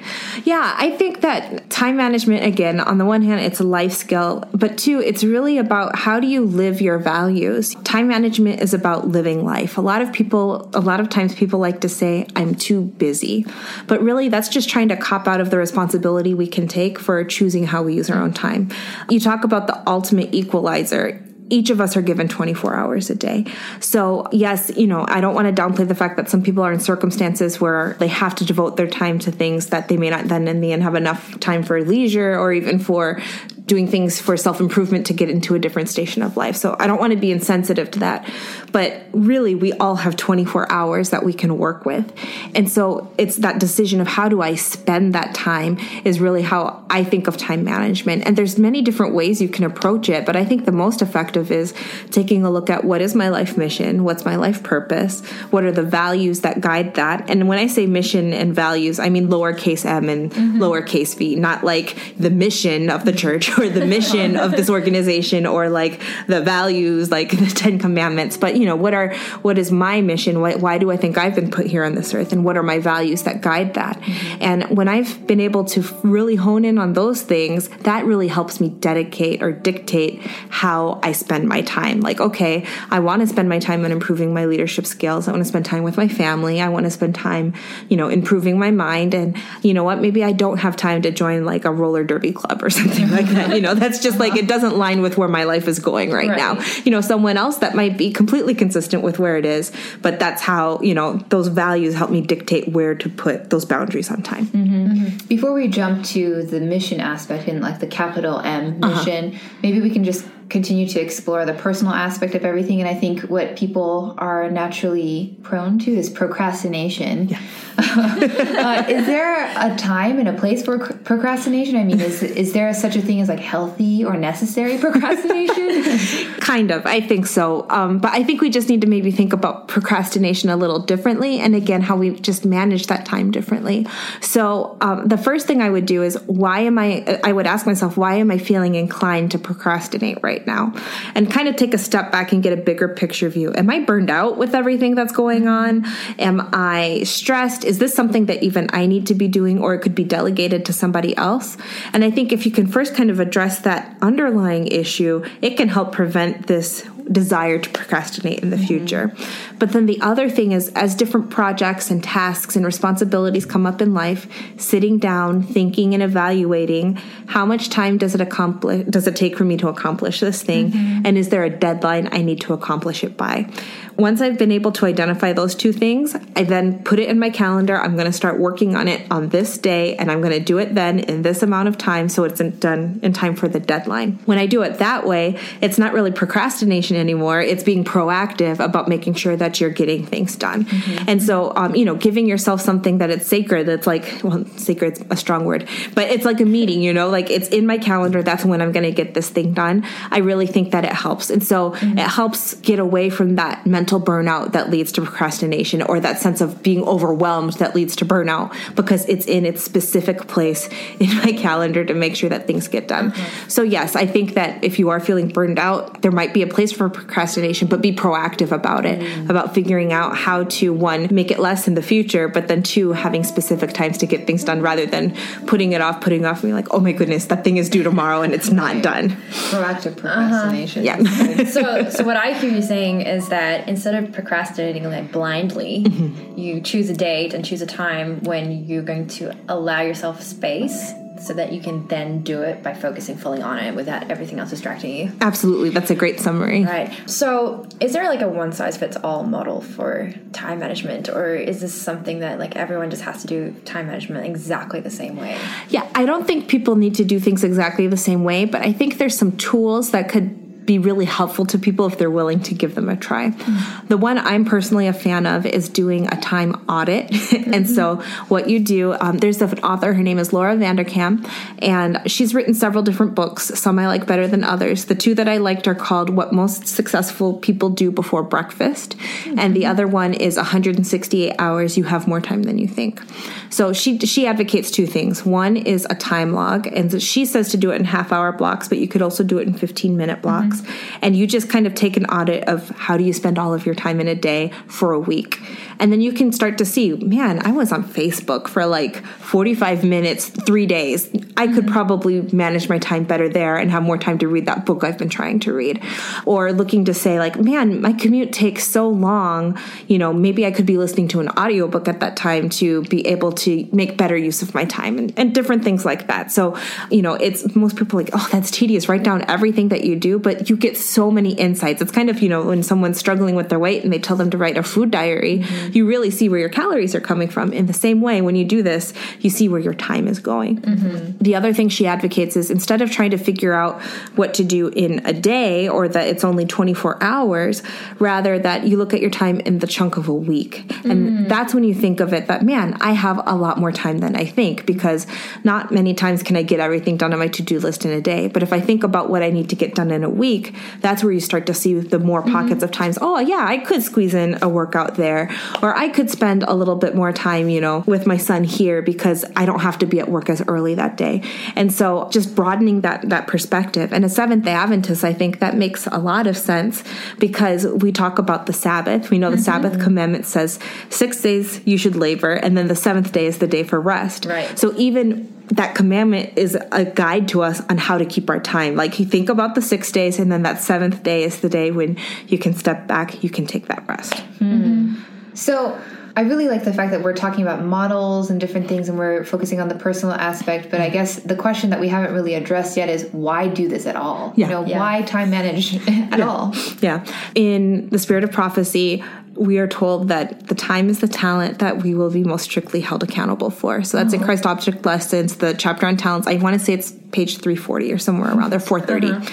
Yeah, 0.45 0.75
I 0.77 0.91
think 0.97 1.21
that 1.23 1.71
time 1.71 1.97
management 1.97 2.45
again, 2.45 2.81
on 2.81 2.99
the 2.99 3.05
one 3.05 3.23
hand 3.23 3.41
it's 3.41 3.61
a 3.61 3.65
life 3.65 3.93
skill, 3.93 4.45
but 4.53 4.79
two, 4.79 5.01
it's 5.01 5.25
really 5.25 5.59
about 5.59 5.97
how 5.97 6.21
do 6.21 6.27
you 6.27 6.45
live 6.45 6.81
your 6.81 6.99
values. 6.99 7.75
Time 7.85 8.09
management 8.09 8.61
is 8.61 8.75
about 8.75 9.09
living 9.09 9.45
life. 9.45 9.79
A 9.79 9.81
lot 9.81 10.03
of 10.03 10.13
people 10.13 10.71
a 10.75 10.81
lot 10.81 11.01
of 11.01 11.09
times 11.09 11.35
people 11.35 11.59
like 11.59 11.81
to 11.81 11.89
say 11.89 12.27
I'm 12.37 12.55
too 12.55 12.83
busy. 12.83 13.47
But 13.87 14.03
really, 14.03 14.29
that's 14.29 14.49
just 14.49 14.69
trying 14.69 14.89
to 14.89 14.97
cop 14.97 15.27
out 15.27 15.41
of 15.41 15.51
the 15.51 15.59
responsibility 15.59 16.35
we 16.35 16.47
can 16.47 16.69
take 16.69 16.99
for 16.99 17.23
choosing 17.25 17.65
how 17.65 17.83
we 17.83 17.95
use 17.95 18.11
our 18.11 18.23
own 18.23 18.33
time. 18.33 18.71
You 19.09 19.21
talk 19.21 19.45
about 19.45 19.67
the 19.67 19.83
ultimate 19.89 20.35
equalizer 20.35 21.25
each 21.49 21.71
of 21.71 21.81
us 21.81 21.97
are 21.97 22.03
given 22.03 22.29
24 22.29 22.75
hours 22.75 23.11
a 23.11 23.15
day. 23.15 23.47
So, 23.81 24.26
yes, 24.32 24.70
you 24.76 24.87
know, 24.87 25.05
I 25.09 25.20
don't 25.20 25.35
want 25.35 25.55
to 25.55 25.62
downplay 25.62 25.87
the 25.87 25.94
fact 25.94 26.17
that 26.17 26.29
some 26.29 26.43
people 26.43 26.62
are 26.62 26.73
in 26.73 26.81
circumstances 26.81 27.61
where 27.61 27.97
they 27.99 28.09
have 28.09 28.35
to 28.37 28.44
devote 28.44 28.76
their 28.76 28.88
time 28.88 29.19
to 29.20 29.31
things 29.31 29.69
that 29.69 29.88
they 29.88 29.97
may 29.97 30.11
not 30.11 30.25
then 30.25 30.49
in 30.49 30.61
the 30.61 30.73
end 30.73 30.82
have 30.82 30.94
enough 30.94 31.38
time 31.41 31.62
for 31.62 31.81
leisure 31.82 32.38
or 32.38 32.53
even 32.53 32.79
for 32.79 33.20
doing 33.67 33.89
things 33.89 34.21
for 34.21 34.37
self 34.37 34.61
improvement 34.61 35.07
to 35.07 35.13
get 35.13 35.29
into 35.29 35.55
a 35.55 35.59
different 35.59 35.89
station 35.89 36.23
of 36.23 36.37
life. 36.37 36.57
So 36.57 36.77
I 36.79 36.87
don't 36.87 37.01
want 37.01 37.13
to 37.13 37.19
be 37.19 37.33
insensitive 37.33 37.91
to 37.93 37.99
that. 38.01 38.29
But 38.73 39.03
really, 39.13 39.55
we 39.55 39.73
all 39.75 39.97
have 39.97 40.17
24 40.17 40.71
hours 40.71 41.11
that 41.11 41.25
we 41.25 41.33
can 41.33 41.59
work 41.59 41.85
with. 41.85 42.13
And 42.55 42.71
so 42.71 43.13
it's 43.19 43.37
that 43.37 43.59
decision 43.59 44.01
of 44.01 44.07
how 44.07 44.29
do 44.29 44.41
I 44.41 44.55
spend 44.55 45.15
that 45.15 45.35
time 45.35 45.79
is 46.05 46.21
really 46.21 46.43
how 46.43 46.85
I 46.91 47.03
think 47.03 47.27
of 47.27 47.37
time 47.37 47.65
management. 47.65 48.25
And 48.27 48.37
there's 48.37 48.59
many 48.59 48.83
different 48.83 49.15
ways 49.15 49.41
you 49.41 49.49
can 49.49 49.65
approach 49.65 50.09
it, 50.09 50.27
but 50.27 50.37
I 50.37 50.45
think 50.45 50.65
the 50.65 50.73
most 50.73 51.03
effective 51.03 51.51
is 51.51 51.75
taking 52.11 52.45
a 52.45 52.51
look 52.51 52.71
at 52.71 52.85
what 52.85 53.01
is 53.01 53.15
my 53.15 53.29
life 53.29 53.57
mission? 53.57 54.05
What's 54.05 54.25
my 54.25 54.37
life 54.37 54.63
purpose? 54.63 55.25
What 55.51 55.65
are 55.65 55.73
the 55.73 55.83
values 55.83 56.43
that 56.43 56.61
guide 56.61 56.95
that? 56.95 57.29
And 57.31 57.49
when 57.49 57.59
I 57.59 57.67
say 57.67 57.87
mission 57.87 58.33
and 58.33 58.55
values, 58.55 58.99
I 58.99 59.09
mean 59.09 59.29
lowercase 59.29 59.85
m 59.85 60.09
and 60.09 60.31
mm-hmm. 60.31 60.63
lowercase 60.63 61.17
v, 61.17 61.35
not 61.35 61.65
like 61.65 61.97
the 62.19 62.31
mission 62.31 62.91
of 62.91 63.05
the 63.05 63.13
church 63.13 63.56
or 63.58 63.69
the 63.69 63.87
mission 63.87 64.37
of 64.37 64.53
this 64.53 64.69
organization 64.69 65.47
or 65.47 65.69
like 65.69 66.00
the 66.26 66.41
values, 66.41 67.11
like 67.11 67.31
the 67.31 67.47
Ten 67.47 67.79
Commandments. 67.79 68.37
But 68.37 68.56
you 68.56 68.67
know, 68.67 68.76
what 68.76 68.94
are 68.94 69.14
what 69.43 69.58
is 69.58 69.70
my 69.73 70.00
mission? 70.00 70.41
Why, 70.41 70.55
why 70.56 70.79
do 70.79 70.91
I 70.91 70.97
think 70.97 71.17
I've 71.19 71.35
been 71.35 71.50
put 71.50 71.67
here 71.67 71.85
on 71.85 71.94
this 71.94 72.12
earth? 72.14 72.32
And 72.32 72.44
what 72.44 72.56
are 72.56 72.62
my 72.62 72.79
values 72.79 73.23
that 73.23 73.41
guide 73.41 73.75
that? 73.75 74.00
Mm-hmm. 74.00 74.43
And 74.43 74.76
when 74.76 74.88
I've 74.88 75.26
been 75.26 75.41
able 75.41 75.64
to 75.67 75.82
really 76.03 76.37
hone 76.37 76.64
in 76.64 76.79
on 76.79 76.93
those 76.93 77.23
things, 77.23 77.69
that 77.69 78.05
really 78.05 78.29
helps 78.29 78.61
me 78.61 78.69
dedicate 78.69 79.43
or 79.43 79.53
dictate 79.53 80.20
how 80.50 81.00
I 81.03 81.12
spend 81.12 81.49
my 81.49 81.62
time. 81.62 82.00
Like, 82.00 82.20
okay, 82.20 82.67
I 82.91 83.00
want 83.00 83.20
to 83.20 83.26
spend 83.26 83.49
my 83.49 83.58
time 83.58 83.85
on 83.85 83.93
improving 83.93 84.35
my 84.35 84.44
leadership 84.47 84.87
skills. 84.87 85.29
I 85.29 85.32
want 85.32 85.43
to 85.43 85.49
spend 85.49 85.64
time 85.64 85.82
with 85.82 85.97
my 85.97 86.08
family. 86.08 86.61
I 86.61 86.69
want 86.69 86.85
to 86.85 86.91
spend 86.91 87.14
time, 87.14 87.55
you 87.88 87.97
know, 87.97 88.08
improving 88.08 88.58
my 88.58 88.70
mind. 88.70 89.14
And 89.14 89.37
you 89.62 89.75
know 89.75 89.85
what? 89.85 90.00
Maybe 90.00 90.23
I 90.23 90.32
don't 90.32 90.58
have 90.58 90.76
time 90.76 91.03
to 91.03 91.11
join 91.11 91.44
like 91.44 91.64
a 91.64 91.73
roller 91.73 92.05
derby 92.05 92.32
club 92.32 92.62
or 92.62 92.70
something 92.76 93.11
like 93.11 93.26
that. 93.26 93.45
You 93.56 93.62
know, 93.62 93.75
that's 93.75 94.00
just 94.00 94.19
like 94.19 94.37
it 94.37 94.46
doesn't 94.46 94.76
line 94.76 95.00
with 95.00 95.16
where 95.16 95.28
my 95.28 95.44
life 95.44 95.66
is 95.66 95.78
going 95.78 96.10
right, 96.10 96.28
right, 96.28 96.37
now. 96.37 96.62
You 96.84 96.90
know, 96.90 97.00
someone 97.00 97.38
else 97.38 97.56
that 97.58 97.75
might 97.75 97.96
be 97.96 98.12
completely 98.12 98.54
consistent 98.54 99.02
with 99.02 99.19
where 99.19 99.38
it 99.38 99.46
is, 99.46 99.72
but 100.02 100.19
that's 100.19 100.43
how, 100.43 100.78
you 100.82 100.94
know, 100.94 101.14
those 101.31 101.48
values 101.48 101.94
help 101.94 102.10
me 102.10 102.20
dictate 102.20 102.69
where 102.69 102.94
to 102.94 103.08
put 103.08 103.48
those 103.48 103.64
boundaries 103.64 104.10
on 104.10 104.22
time. 104.22 104.46
Mm-hmm. 104.48 104.87
Mm-hmm. 104.87 105.26
Before 105.26 105.54
we 105.54 105.69
jump 105.69 106.04
to 106.06 106.43
the 106.43 106.60
mission 106.60 107.00
aspect 107.00 107.48
in 107.48 107.62
like 107.62 107.81
the 107.81 107.87
capital 107.87 108.40
M 108.40 108.82
uh-huh. 108.82 108.94
mission, 108.94 109.34
uh-huh. 109.34 109.54
maybe 109.62 109.81
we 109.81 109.90
can 109.90 110.04
just 110.04 110.26
continue 110.48 110.87
to 110.87 111.00
explore 111.00 111.44
the 111.44 111.54
personal 111.54 111.93
aspect 111.93 112.34
of 112.34 112.44
everything. 112.44 112.81
And 112.81 112.88
I 112.88 112.94
think 112.94 113.22
what 113.22 113.56
people 113.56 114.14
are 114.19 114.50
naturally 114.50 115.37
prone 115.43 115.78
to 115.81 115.90
is 115.90 116.08
procrastination. 116.08 117.28
Yeah. 117.28 117.40
uh, 117.78 118.84
is 118.88 119.04
there 119.04 119.44
a 119.44 119.76
time 119.76 120.19
and 120.19 120.28
a 120.28 120.32
place 120.32 120.64
for 120.64 120.78
procrastination? 120.78 121.76
I 121.76 121.84
mean, 121.84 122.00
is 122.00 122.22
is 122.22 122.54
there 122.54 122.72
such 122.72 122.96
a 122.96 123.02
thing 123.02 123.20
as 123.20 123.28
like 123.28 123.38
healthy 123.38 124.02
or 124.02 124.16
necessary 124.16 124.78
procrastination? 124.81 126.32
kind 126.40 126.70
of, 126.70 126.87
I 126.87 127.02
think 127.02 127.26
so. 127.26 127.66
Um, 127.69 127.98
but 127.98 128.12
I 128.12 128.22
think 128.22 128.40
we 128.40 128.48
just 128.48 128.70
need 128.70 128.81
to 128.81 128.87
maybe 128.87 129.10
think 129.10 129.34
about 129.34 129.69
procrastination 129.69 130.48
a 130.48 130.56
little 130.56 130.78
differently, 130.78 131.38
and 131.38 131.54
again, 131.54 131.82
how 131.82 131.96
we 131.96 132.19
just 132.19 132.46
manage 132.46 132.87
that 132.87 133.04
time 133.04 133.31
differently. 133.31 133.87
So 134.22 134.78
um, 134.81 135.08
the 135.08 135.19
first 135.19 135.46
thing 135.46 135.60
I 135.60 135.69
would 135.69 135.84
do 135.84 136.02
is, 136.02 136.19
why 136.26 136.60
am 136.60 136.78
I? 136.78 137.20
I 137.25 137.32
would 137.32 137.46
ask 137.46 137.66
myself, 137.66 137.98
why 137.98 138.14
am 138.14 138.31
I 138.31 138.38
feeling 138.38 138.75
inclined 138.75 139.32
to 139.32 139.38
procrastinate 139.38 140.19
right 140.22 140.36
right 140.37 140.47
now 140.47 140.73
and 141.15 141.31
kind 141.31 141.49
of 141.49 141.56
take 141.56 141.73
a 141.75 141.79
step 141.79 142.12
back 142.12 142.33
and 142.33 142.43
get 142.43 142.53
a 142.53 142.56
bigger 142.56 142.88
picture 142.88 143.29
view. 143.29 143.55
Am 143.55 143.71
I 143.71 143.81
burned 143.81 144.11
out 144.11 144.37
with 144.37 144.55
everything 144.55 144.94
that's 144.94 145.12
going 145.12 145.49
on? 145.49 145.85
Am 146.19 146.49
I 146.53 147.03
stressed? 147.05 147.65
Is 147.65 147.79
this 147.79 147.94
something 147.94 148.27
that 148.27 148.43
even 148.43 148.69
I 148.73 148.87
need 148.87 149.06
to 149.06 149.15
be 149.15 149.29
doing 149.29 149.59
or 149.59 149.75
it 149.75 149.81
could 149.81 149.94
be 149.94 150.05
delegated 150.05 150.65
to 150.67 150.73
somebody 150.73 151.17
else? 151.17 151.56
And 151.93 152.05
I 152.05 152.11
think 152.11 152.33
if 152.33 152.44
you 152.44 152.53
can 152.53 152.67
first 152.67 152.94
kind 152.94 153.11
of 153.11 153.21
address 153.21 153.61
that 153.61 153.97
underlying 154.03 154.67
issue, 154.67 155.25
it 155.41 155.56
can 155.56 155.69
help 155.69 155.93
prevent 155.93 156.47
this 156.47 156.87
desire 157.11 157.58
to 157.58 157.70
procrastinate 157.70 158.41
in 158.41 158.50
the 158.50 158.56
mm-hmm. 158.56 158.67
future. 158.67 159.14
But 159.58 159.73
then 159.73 159.87
the 159.87 160.00
other 160.00 160.29
thing 160.29 160.53
is, 160.53 160.70
as 160.70 160.94
different 160.94 161.31
projects 161.31 161.91
and 161.91 162.03
tasks 162.03 162.56
and 162.56 162.64
responsibilities 162.64 163.47
come 163.47 163.67
up 163.67 163.81
in 163.81 163.94
life, 163.94 164.26
sitting 164.58 164.99
down, 164.99 165.43
thinking, 165.43 165.94
and 165.94 166.03
evaluating 166.03 166.97
how 167.26 167.44
much 167.44 167.70
time 167.70 167.99
does 167.99 168.14
it 168.14 168.20
accomplish? 168.20 168.87
Does 168.88 169.06
it 169.06 169.17
take 169.17 169.37
for 169.37 169.44
me 169.44 169.56
to 169.58 169.69
accomplish 169.69 170.20
this 170.20 170.43
thing? 170.43 170.73
Mm-hmm. 170.73 171.06
And 171.06 171.19
is 171.19 171.29
there 171.29 171.44
a 171.44 171.50
deadline 171.50 172.08
I 172.12 172.23
need 172.23 172.41
to 172.43 172.53
accomplish 172.53 173.05
it 173.05 173.17
by? 173.17 173.50
Once 173.98 174.20
I've 174.20 174.37
been 174.37 174.52
able 174.52 174.72
to 174.72 174.87
identify 174.87 175.32
those 175.32 175.54
two 175.54 175.72
things, 175.72 176.14
I 176.34 176.44
then 176.44 176.82
put 176.82 176.98
it 176.98 177.08
in 177.08 177.19
my 177.19 177.31
calendar. 177.31 177.78
I'm 177.81 177.94
going 177.94 178.06
to 178.06 178.12
start 178.12 178.38
working 178.38 178.76
on 178.76 178.88
it 178.88 179.06
on 179.10 179.31
this 179.31 179.56
day, 179.56 179.96
and 179.96 180.10
I'm 180.10 180.20
going 180.20 180.34
to 180.34 180.40
do 180.40 180.58
it 180.58 180.75
then 180.75 180.98
in 180.98 181.22
this 181.22 181.43
amount 181.43 181.69
of 181.69 181.78
time 181.78 182.08
so 182.08 182.25
it's 182.25 182.40
done 182.58 183.00
in 183.02 183.12
time 183.14 183.34
for 183.34 183.48
the 183.48 183.58
deadline. 183.58 184.19
When 184.26 184.38
I 184.38 184.46
do 184.46 184.62
it 184.62 184.78
that 184.78 185.06
way, 185.06 185.38
it's 185.62 185.78
not 185.78 185.94
really 185.94 186.12
procrastination 186.12 186.96
anymore. 186.96 187.40
It's 187.40 187.62
being 187.62 187.84
proactive 187.84 188.60
about 188.60 188.87
making 188.87 189.14
sure 189.14 189.34
that 189.37 189.60
you're 189.60 189.70
getting 189.70 190.04
things 190.04 190.37
done. 190.37 190.64
Mm-hmm. 190.64 191.04
And 191.08 191.22
so, 191.22 191.54
um, 191.56 191.75
you 191.75 191.87
know, 191.87 191.94
giving 191.94 192.28
yourself 192.28 192.60
something 192.60 192.98
that 192.98 193.08
it's 193.08 193.26
sacred, 193.26 193.66
that's 193.66 193.87
like, 193.87 194.20
well, 194.22 194.44
sacred's 194.56 195.02
a 195.08 195.16
strong 195.16 195.46
word, 195.46 195.66
but 195.94 196.10
it's 196.10 196.26
like 196.26 196.40
a 196.40 196.44
meeting, 196.44 196.82
you 196.82 196.93
know, 196.93 197.08
like 197.08 197.31
it's 197.31 197.48
in 197.48 197.66
my 197.66 197.78
calendar. 197.78 198.22
That's 198.22 198.44
when 198.44 198.60
I'm 198.60 198.72
going 198.72 198.84
to 198.84 198.93
get 198.93 199.14
this 199.14 199.31
thing 199.31 199.54
done. 199.54 199.87
I 200.10 200.19
really 200.19 200.46
think 200.46 200.72
that 200.72 200.84
it 200.84 200.93
helps. 200.93 201.31
And 201.31 201.43
so 201.43 201.70
mm-hmm. 201.70 201.98
it 201.98 202.06
helps 202.06 202.54
get 202.54 202.78
away 202.78 203.08
from 203.08 203.37
that 203.37 203.64
mental 203.66 203.86
mental 203.87 204.00
burnout 204.00 204.50
that 204.50 204.69
leads 204.69 204.91
to 204.91 205.00
procrastination 205.00 205.81
or 205.81 206.00
that 206.00 206.19
sense 206.19 206.41
of 206.41 206.61
being 206.61 206.83
overwhelmed 206.83 207.53
that 207.55 207.73
leads 207.73 207.94
to 207.94 208.05
burnout 208.05 208.53
because 208.75 209.09
it's 209.09 209.27
in 209.27 209.47
its 209.47 209.62
specific 209.62 210.27
place 210.27 210.69
in 210.99 211.15
my 211.19 211.31
calendar 211.31 211.85
to 211.85 211.94
make 211.94 212.17
sure 212.17 212.29
that 212.29 212.49
things 212.49 212.67
get 212.67 212.88
done. 212.88 213.12
Mm-hmm. 213.12 213.49
So, 213.49 213.62
yes, 213.62 213.94
I 213.94 214.05
think 214.05 214.35
that 214.35 214.65
if 214.65 214.81
you 214.81 214.88
are 214.88 214.99
feeling 214.99 215.29
burned 215.29 215.61
out, 215.61 216.03
there 216.03 216.11
might 216.11 216.35
be 216.35 216.43
a 216.43 216.49
place 216.49 216.73
for 216.73 216.88
procrastination, 216.88 217.69
but 217.69 217.81
be 217.81 217.94
proactive 217.94 218.50
about 218.50 218.87
it, 218.87 218.99
mm-hmm. 218.99 219.31
about 219.31 219.55
figuring 219.55 219.93
out 219.93 220.17
how 220.17 220.43
to, 220.59 220.73
one, 220.73 221.06
make 221.15 221.31
it 221.31 221.39
less 221.39 221.69
in 221.69 221.75
the 221.75 221.82
future, 221.82 222.27
but 222.27 222.49
then 222.49 222.65
two, 222.65 222.91
having 222.91 223.23
specific 223.23 223.73
times 223.73 223.99
to 223.99 224.06
get 224.06 224.27
things 224.27 224.43
done 224.43 224.62
rather 224.62 224.87
than 224.87 225.15
putting 225.47 225.75
it 225.75 225.81
off, 225.81 226.00
putting 226.00 226.25
off, 226.25 226.39
and 226.39 226.43
being 226.43 226.55
like, 226.55 226.75
oh 226.75 226.81
my 226.81 226.91
goodness, 226.91 227.27
that 227.27 227.44
thing 227.44 227.56
is 227.56 227.71
due 227.71 227.85
tomorrow 227.85 228.23
and 228.23 228.35
it's 228.35 228.50
not 228.50 228.82
done. 228.82 229.11
Proactive 229.11 229.97
procrastination. 229.97 230.89
Uh-huh. 230.89 231.35
Yeah. 231.37 231.44
so, 231.56 231.89
so 231.91 232.03
what 232.03 232.17
I 232.17 232.32
hear 232.32 232.50
you 232.50 232.62
saying 232.62 233.03
is 233.03 233.29
that 233.29 233.69
instead 233.76 234.02
of 234.02 234.11
procrastinating 234.11 234.84
like 234.84 235.12
blindly, 235.12 235.84
mm-hmm. 235.84 236.38
you 236.38 236.62
choose 236.62 236.88
a 236.88 236.94
date 236.94 237.34
and 237.34 237.44
choose 237.44 237.61
a 237.61 237.67
time 237.67 238.20
when 238.23 238.64
you're 238.64 238.82
going 238.82 239.06
to 239.06 239.37
allow 239.50 239.82
yourself 239.82 240.23
space 240.23 240.94
so 241.20 241.34
that 241.34 241.52
you 241.52 241.61
can 241.61 241.87
then 241.88 242.23
do 242.23 242.40
it 242.40 242.62
by 242.62 242.73
focusing 242.73 243.19
fully 243.19 243.43
on 243.43 243.58
it 243.58 243.75
without 243.75 244.11
everything 244.11 244.38
else 244.38 244.49
distracting 244.49 244.94
you. 244.94 245.12
Absolutely. 245.20 245.69
That's 245.70 245.90
a 245.90 245.94
great 245.94 246.20
summary. 246.20 246.64
Right. 246.64 246.90
So, 247.08 247.67
is 247.81 247.93
there 247.93 248.05
like 248.05 248.23
a 248.23 248.28
one 248.28 248.52
size 248.52 248.78
fits 248.78 248.96
all 248.96 249.23
model 249.25 249.61
for 249.61 250.12
time 250.32 250.58
management 250.58 251.11
or 251.11 251.34
is 251.34 251.61
this 251.61 251.75
something 251.75 252.20
that 252.20 252.38
like 252.38 252.56
everyone 252.56 252.90
just 252.90 253.02
has 253.02 253.20
to 253.22 253.26
do 253.26 253.55
time 253.64 253.88
management 253.88 254.25
exactly 254.26 254.81
the 254.81 254.90
same 254.90 255.17
way? 255.17 255.38
Yeah, 255.69 255.87
I 255.94 256.06
don't 256.06 256.26
think 256.26 256.49
people 256.49 256.76
need 256.76 256.94
to 256.94 257.05
do 257.05 257.20
things 257.20 257.44
exactly 257.44 257.87
the 257.87 257.96
same 257.99 258.25
way, 258.25 258.46
but 258.46 258.62
I 258.62 258.72
think 258.72 258.96
there's 258.96 259.19
some 259.19 259.37
tools 259.37 259.90
that 259.90 260.08
could 260.08 260.45
be 260.67 260.79
really 260.79 261.05
helpful 261.05 261.47
to 261.47 261.59
people 261.59 261.87
if 261.87 261.97
they're 261.97 262.11
willing 262.11 262.41
to 262.41 262.55
give 262.55 262.75
them 262.75 262.89
a 262.89 262.97
try. 262.97 263.31
Mm-hmm. 263.31 263.87
The 263.87 263.97
one 263.97 264.19
I'm 264.19 264.45
personally 264.45 264.87
a 264.89 264.93
fan 264.93 265.27
of 265.27 265.47
is 265.47 265.69
doing 265.69 266.07
a 266.09 266.21
time 266.21 266.65
audit. 266.69 267.11
Mm-hmm. 267.27 267.55
and 267.55 267.69
so, 267.69 267.97
what 268.29 268.49
you 268.49 268.61
do, 268.61 268.95
um, 269.01 269.19
there's 269.19 269.43
an 269.43 269.59
author, 269.61 269.93
her 269.93 270.03
name 270.03 270.19
is 270.19 270.33
Laura 270.33 270.57
Vanderkam, 270.57 271.29
and 271.59 272.01
she's 272.07 272.35
written 272.35 272.55
several 272.55 272.83
different 272.83 273.15
books. 273.15 273.47
Some 273.59 273.79
I 273.79 273.87
like 273.89 274.07
better 274.07 274.27
than 274.27 274.45
others. 274.45 274.87
The 274.87 274.95
two 274.95 275.15
that 275.17 275.29
I 275.29 275.39
liked 275.39 275.67
are 275.67 275.75
called 275.75 276.11
What 276.11 276.33
Most 276.33 276.67
Successful 276.67 277.35
People 277.35 277.69
Do 277.69 277.91
Before 277.91 278.23
Breakfast, 278.23 278.97
mm-hmm. 278.97 279.39
and 279.39 279.55
the 279.55 279.67
other 279.67 279.87
one 279.87 280.15
is 280.15 280.37
168 280.37 281.35
Hours 281.39 281.77
You 281.77 281.85
Have 281.85 282.06
More 282.06 282.20
Time 282.20 282.44
Than 282.44 282.58
You 282.58 282.69
Think. 282.69 283.03
So, 283.51 283.73
she, 283.73 283.99
she 283.99 284.27
advocates 284.27 284.70
two 284.70 284.87
things. 284.87 285.25
One 285.25 285.56
is 285.56 285.87
a 285.91 285.94
time 285.94 286.32
log, 286.32 286.67
and 286.69 287.03
she 287.03 287.27
says 287.27 287.51
to 287.51 287.56
do 287.56 287.70
it 287.70 287.77
in 287.77 287.85
half 287.85 288.13
hour 288.13 288.32
blocks, 288.32 288.69
but 288.69 288.79
you 288.79 288.89
could 288.89 289.03
also 289.03 289.25
do 289.25 289.39
it 289.39 289.46
in 289.46 289.55
15 289.55 289.96
minute 289.96 290.23
blocks. 290.23 290.56
Mm-hmm. 290.63 290.98
And 291.03 291.17
you 291.17 291.27
just 291.27 291.48
kind 291.48 291.67
of 291.67 291.75
take 291.75 291.96
an 291.96 292.06
audit 292.06 292.48
of 292.48 292.69
how 292.70 292.96
do 292.96 293.05
you 293.05 293.13
spend 293.13 293.39
all 293.39 293.55
of 293.55 293.67
your 293.67 293.75
time 293.75 294.01
in 294.01 294.08
a 294.08 294.15
day 294.15 294.53
for 294.67 294.93
a 294.93 294.98
week. 294.98 295.41
And 295.79 295.93
then 295.93 296.01
you 296.01 296.13
can 296.13 296.32
start 296.32 296.58
to 296.58 296.65
see, 296.65 296.93
man, 296.94 297.44
I 297.46 297.51
was 297.51 297.72
on 297.72 297.84
Facebook 297.84 298.48
for 298.48 298.67
like 298.67 299.05
45 299.05 299.84
minutes, 299.84 300.29
three 300.29 300.67
days. 300.67 301.08
I 301.36 301.46
could 301.46 301.65
mm-hmm. 301.65 301.72
probably 301.72 302.22
manage 302.32 302.69
my 302.69 302.79
time 302.79 303.05
better 303.05 303.29
there 303.29 303.56
and 303.56 303.70
have 303.70 303.82
more 303.82 303.98
time 303.98 304.19
to 304.19 304.29
read 304.29 304.46
that 304.46 304.65
book 304.65 304.84
I've 304.84 304.98
been 304.98 305.08
trying 305.08 305.41
to 305.41 305.53
read. 305.53 305.82
Or 306.25 306.53
looking 306.53 306.86
to 306.86 306.94
say, 306.94 307.19
like, 307.19 307.39
man, 307.39 307.81
my 307.81 307.93
commute 307.93 308.32
takes 308.32 308.67
so 308.67 308.89
long. 308.89 309.58
You 309.86 309.98
know, 309.98 310.13
maybe 310.13 310.46
I 310.46 310.51
could 310.51 310.67
be 310.67 310.79
listening 310.79 311.08
to 311.08 311.20
an 311.20 311.29
audiobook 311.31 311.89
at 311.89 312.01
that 312.01 312.17
time 312.17 312.48
to 312.51 312.82
be 312.84 313.06
able 313.06 313.32
to 313.32 313.69
make 313.72 313.96
better 313.96 314.17
use 314.17 314.43
of 314.43 314.55
my 314.55 314.65
time 314.65 314.98
and, 314.98 315.13
and 315.19 315.34
different 315.34 315.63
things 315.63 315.84
like 315.84 316.06
that. 316.06 316.32
So, 316.32 316.56
you 316.91 317.03
know, 317.03 317.15
it's 317.15 317.55
most 317.55 317.77
people 317.77 317.98
like, 317.98 318.10
oh, 318.13 318.29
that's 318.32 318.51
tedious. 318.51 318.89
Write 318.89 319.03
down 319.03 319.29
everything 319.29 319.69
that 319.69 319.84
you 319.84 319.96
do, 319.96 320.19
but 320.19 320.45
you 320.50 320.56
get 320.56 320.76
so 320.76 321.10
many 321.10 321.32
insights. 321.34 321.81
It's 321.81 321.93
kind 321.93 322.10
of, 322.10 322.20
you 322.20 322.29
know, 322.29 322.43
when 322.43 322.62
someone's 322.62 322.98
struggling 322.98 323.34
with 323.34 323.48
their 323.48 323.58
weight 323.58 323.84
and 323.84 323.93
they 323.93 323.98
tell 323.98 324.17
them 324.17 324.31
to 324.31 324.38
write 324.38 324.56
a 324.56 324.62
food 324.62 324.91
diary. 324.91 325.41
Mm-hmm 325.41 325.76
you 325.76 325.86
really 325.86 326.10
see 326.10 326.29
where 326.29 326.41
your 326.41 326.48
calories 326.48 326.94
are 326.94 327.00
coming 327.00 327.29
from. 327.29 327.53
In 327.53 327.67
the 327.67 327.72
same 327.72 328.00
way, 328.00 328.20
when 328.20 328.34
you 328.34 328.44
do 328.44 328.62
this, 328.62 328.93
you 329.20 329.31
see 329.31 329.48
where 329.48 329.60
your 329.60 329.74
time 329.74 330.08
is 330.08 330.19
going. 330.19 330.60
Mm-hmm. 330.62 331.19
The 331.19 331.34
other 331.34 331.53
thing 331.53 331.69
she 331.69 331.86
advocates 331.86 332.36
is 332.36 332.50
instead 332.50 332.82
of 332.82 332.91
trying 332.91 333.10
to 333.10 333.19
figure 333.19 333.53
out 333.53 333.81
what 334.17 334.34
to 334.34 334.44
do 334.44 334.69
in 334.69 335.05
a 335.05 335.12
day 335.12 335.69
or 335.69 335.88
that 335.88 336.08
it's 336.08 336.24
only 336.24 336.46
24 336.46 337.03
hours, 337.03 337.62
rather 337.98 338.38
that 338.38 338.67
you 338.67 338.76
look 338.76 338.94
at 338.94 339.00
your 339.00 339.10
time 339.10 339.41
in 339.41 339.58
the 339.58 339.67
chunk 339.67 339.96
of 339.96 340.08
a 340.08 340.15
week. 340.15 340.60
And 340.84 341.26
mm. 341.26 341.29
that's 341.29 341.55
when 341.55 341.65
you 341.65 341.74
think 341.74 342.00
of 342.00 342.12
it 342.12 342.26
that, 342.29 342.43
man, 342.43 342.76
I 342.81 342.93
have 342.93 343.20
a 343.26 343.36
lot 343.36 343.58
more 343.58 343.72
time 343.72 343.98
than 343.98 344.17
I 344.17 344.24
think 344.24 344.67
because 344.67 345.06
not 345.44 345.70
many 345.70 345.94
times 345.94 346.22
can 346.22 346.36
I 346.36 346.43
get 346.43 346.60
everything 346.60 346.96
done 346.96 347.12
on 347.12 347.19
my 347.19 347.29
to 347.29 347.43
do 347.43 347.60
list 347.60 347.84
in 347.84 347.91
a 347.91 348.00
day. 348.00 348.29
But 348.29 348.43
if 348.43 348.53
I 348.53 348.60
think 348.60 348.82
about 348.82 349.10
what 349.10 349.22
I 349.22 349.31
need 349.31 349.50
to 349.50 349.56
get 349.56 349.74
done 349.74 349.91
in 349.91 350.05
a 350.05 350.10
week, 350.10 350.35
week, 350.36 350.55
that's 350.81 351.02
where 351.02 351.12
you 351.12 351.20
start 351.20 351.46
to 351.46 351.55
see 351.55 351.74
the 351.74 351.98
more 351.98 352.22
mm-hmm. 352.22 352.32
pockets 352.32 352.62
of 352.62 352.70
times. 352.70 352.98
Oh, 353.00 353.19
yeah, 353.19 353.44
I 353.46 353.58
could 353.58 353.82
squeeze 353.82 354.14
in 354.14 354.38
a 354.43 354.48
workout 354.48 354.96
there, 354.96 355.31
or 355.62 355.74
I 355.74 355.88
could 355.88 356.10
spend 356.10 356.43
a 356.43 356.55
little 356.55 356.76
bit 356.76 356.94
more 356.94 357.12
time, 357.12 357.48
you 357.48 357.60
know, 357.60 357.84
with 357.86 358.06
my 358.06 358.16
son 358.16 358.44
here 358.44 358.82
because 358.82 359.24
I 359.34 359.46
don't 359.46 359.60
have 359.60 359.78
to 359.78 359.86
be 359.86 360.00
at 360.00 360.08
work 360.08 360.28
as 360.31 360.43
early 360.46 360.74
that 360.74 360.96
day. 360.96 361.22
And 361.55 361.72
so 361.72 362.08
just 362.10 362.34
broadening 362.34 362.82
that 362.82 363.08
that 363.08 363.26
perspective. 363.26 363.93
And 363.93 364.05
a 364.05 364.08
Seventh 364.08 364.44
Day 364.44 364.52
Adventist, 364.52 365.05
I 365.05 365.12
think 365.12 365.38
that 365.40 365.56
makes 365.56 365.86
a 365.86 365.98
lot 365.98 366.26
of 366.26 366.36
sense 366.36 366.82
because 367.19 367.66
we 367.66 367.93
talk 367.93 368.19
about 368.19 368.46
the 368.46 368.52
Sabbath. 368.52 369.10
We 369.10 369.19
know 369.19 369.31
the 369.31 369.36
mm-hmm. 369.36 369.44
Sabbath 369.44 369.81
commandment 369.81 370.26
says 370.26 370.58
six 370.90 371.20
days 371.20 371.60
you 371.64 371.78
should 371.78 371.96
labor, 371.96 372.32
and 372.32 372.56
then 372.56 372.69
the 372.69 372.76
seventh 372.76 373.12
day 373.12 373.26
is 373.26 373.38
the 373.38 373.46
day 373.46 373.62
for 373.62 373.81
rest. 373.81 374.26
Right. 374.26 374.58
So 374.58 374.74
even 374.76 375.32
that 375.48 375.74
commandment 375.74 376.36
is 376.36 376.56
a 376.72 376.84
guide 376.84 377.29
to 377.29 377.43
us 377.43 377.60
on 377.69 377.79
how 377.79 377.98
to 377.98 378.05
keep 378.05 378.29
our 378.29 378.41
time. 378.41 378.76
Like 378.76 378.98
you 378.98 379.06
think 379.06 379.29
about 379.29 379.55
the 379.55 379.62
six 379.62 379.93
days, 379.93 380.19
and 380.19 380.31
then 380.31 380.43
that 380.43 380.60
seventh 380.60 381.03
day 381.03 381.22
is 381.24 381.41
the 381.41 381.48
day 381.48 381.70
when 381.70 381.96
you 382.26 382.38
can 382.38 382.55
step 382.55 382.86
back, 382.86 383.22
you 383.22 383.31
can 383.31 383.46
take 383.46 383.67
that 383.67 383.86
rest. 383.88 384.15
Mm-hmm. 384.41 384.94
So 385.34 385.79
I 386.17 386.22
really 386.22 386.48
like 386.48 386.65
the 386.65 386.72
fact 386.72 386.93
that 386.93 387.03
we're 387.03 387.12
talking 387.12 387.43
about 387.43 387.62
models 387.62 388.31
and 388.31 388.41
different 388.41 388.69
things 388.69 388.88
and 388.88 388.98
we're 388.98 389.22
focusing 389.22 389.60
on 389.60 389.69
the 389.69 389.74
personal 389.74 390.15
aspect. 390.15 390.70
But 390.70 390.81
I 390.81 390.88
guess 390.88 391.17
the 391.17 391.36
question 391.36 391.69
that 391.70 391.79
we 391.79 391.88
haven't 391.88 392.15
really 392.15 392.32
addressed 392.32 392.74
yet 392.79 392.88
is 392.88 393.06
why 393.12 393.48
do 393.48 393.69
this 393.69 393.84
at 393.84 393.96
all? 393.96 394.32
Yeah. 394.34 394.46
You 394.46 394.53
know, 394.53 394.65
Yeah. 394.65 394.79
why 394.79 395.03
time 395.03 395.29
manage 395.31 395.76
at 395.88 396.20
all? 396.20 396.55
Yeah. 396.81 397.05
In 397.34 397.91
the 397.91 397.98
spirit 397.98 398.24
of 398.24 398.32
prophecy, 398.32 399.05
we 399.36 399.58
are 399.58 399.69
told 399.69 400.08
that 400.08 400.48
the 400.48 400.55
time 400.55 400.88
is 400.88 401.00
the 401.00 401.08
talent 401.08 401.58
that 401.58 401.82
we 401.82 401.94
will 401.94 402.10
be 402.10 402.24
most 402.24 402.44
strictly 402.44 402.81
held 402.81 403.02
accountable 403.02 403.50
for. 403.50 403.82
So 403.82 403.98
that's 403.98 404.12
in 404.12 404.22
oh. 404.22 404.24
Christ 404.24 404.46
Object 404.46 404.84
Lessons, 404.84 405.36
the 405.36 405.55
chapter 405.55 405.86
on 405.86 405.96
talents. 405.96 406.26
I 406.26 406.36
want 406.36 406.58
to 406.58 406.64
say 406.64 406.72
it's 406.72 406.93
page 407.12 407.38
340 407.38 407.93
or 407.93 407.98
somewhere 407.98 408.32
around 408.32 408.50
there, 408.50 408.60
430. 408.60 409.08
Uh-huh. 409.08 409.32